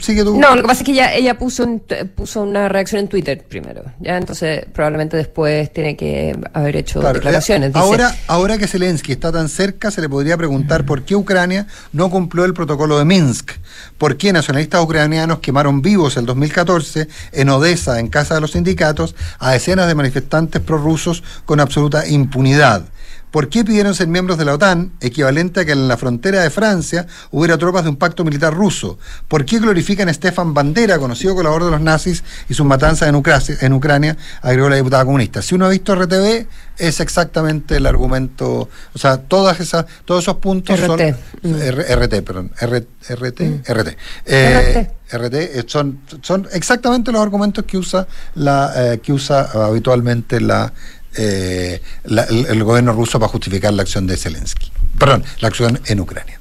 [0.00, 0.38] sigue tú.
[0.38, 1.82] No, lo que pasa es que ella, ella puso, un
[2.14, 7.14] puso una reacción en Twitter primero, ya entonces probablemente después tiene que haber hecho Claro,
[7.14, 7.66] declaraciones.
[7.68, 11.14] eh, Dice, ahora, ahora que Zelensky está tan cerca, se le podría preguntar por qué
[11.14, 13.50] Ucrania no cumplió el protocolo de Minsk,
[13.98, 19.14] por qué nacionalistas ucranianos quemaron vivos el 2014 en Odessa, en casa de los sindicatos,
[19.38, 22.86] a decenas de manifestantes prorrusos con absoluta impunidad.
[23.34, 26.50] ¿Por qué pidieron ser miembros de la OTAN, equivalente a que en la frontera de
[26.50, 28.96] Francia hubiera tropas de un pacto militar ruso?
[29.26, 33.16] ¿Por qué glorifican a Stefan Bandera, conocido colaborador de los nazis, y sus matanzas en,
[33.16, 34.16] Ucra- en Ucrania?
[34.40, 35.42] Agregó la diputada comunista.
[35.42, 36.46] Si uno ha visto RTV,
[36.78, 41.00] es exactamente el argumento, o sea, todas esas, todos esos puntos son...
[41.00, 41.16] RT.
[41.42, 42.52] R- RT, perdón.
[42.60, 43.96] R- RT, RT.
[44.26, 48.06] Eh, RT eh, son, son exactamente los argumentos que usa
[48.36, 50.72] la eh, que usa habitualmente la
[51.16, 54.70] eh, la- el, gobierno ruso para justificar la acción de Zelensky.
[54.98, 56.38] Perdón, la acción en Ucrania.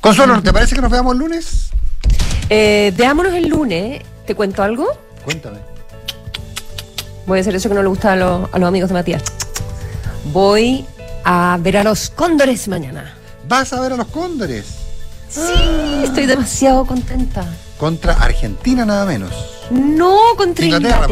[0.00, 1.68] Consuelo, ¿te parece que nos veamos el lunes?
[2.50, 4.02] Eh, veámonos el lunes.
[4.26, 4.86] ¿Te cuento algo?
[5.24, 5.58] Cuéntame.
[7.26, 9.22] Voy a hacer eso que no le gusta a los amigos de Matías.
[10.32, 10.84] Voy
[11.24, 13.14] a ver a los cóndores mañana.
[13.48, 14.64] ¿Vas a ver a los cóndores?
[15.28, 17.44] Sí, estoy demasiado contenta.
[17.78, 19.32] Contra Argentina nada menos.
[19.70, 21.06] No, contra Inglaterra.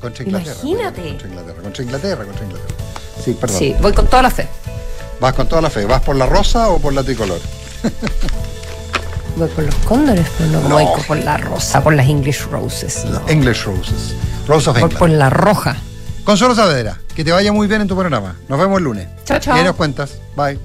[0.00, 0.56] Contra Inglaterra.
[0.62, 1.02] Imagínate.
[1.08, 2.74] Contra Inglaterra, contra Inglaterra, contra Inglaterra.
[3.24, 3.58] Sí, perdón.
[3.58, 4.48] Sí, voy con toda la fe.
[5.20, 5.84] ¿Vas con toda la fe?
[5.86, 7.40] ¿Vas por la rosa o por la tricolor?
[9.36, 10.74] Voy por los cóndores, pero no, No.
[10.76, 13.04] voy por la rosa, por las English Roses.
[13.06, 13.20] no.
[13.28, 14.14] English Roses.
[14.46, 14.96] Rose of England.
[14.96, 15.76] por la roja.
[16.22, 18.36] Consuelo Saavedra, que te vaya muy bien en tu programa.
[18.48, 19.08] Nos vemos el lunes.
[19.24, 19.58] Chao, chao.
[19.60, 20.18] Y nos cuentas.
[20.36, 20.58] Bye.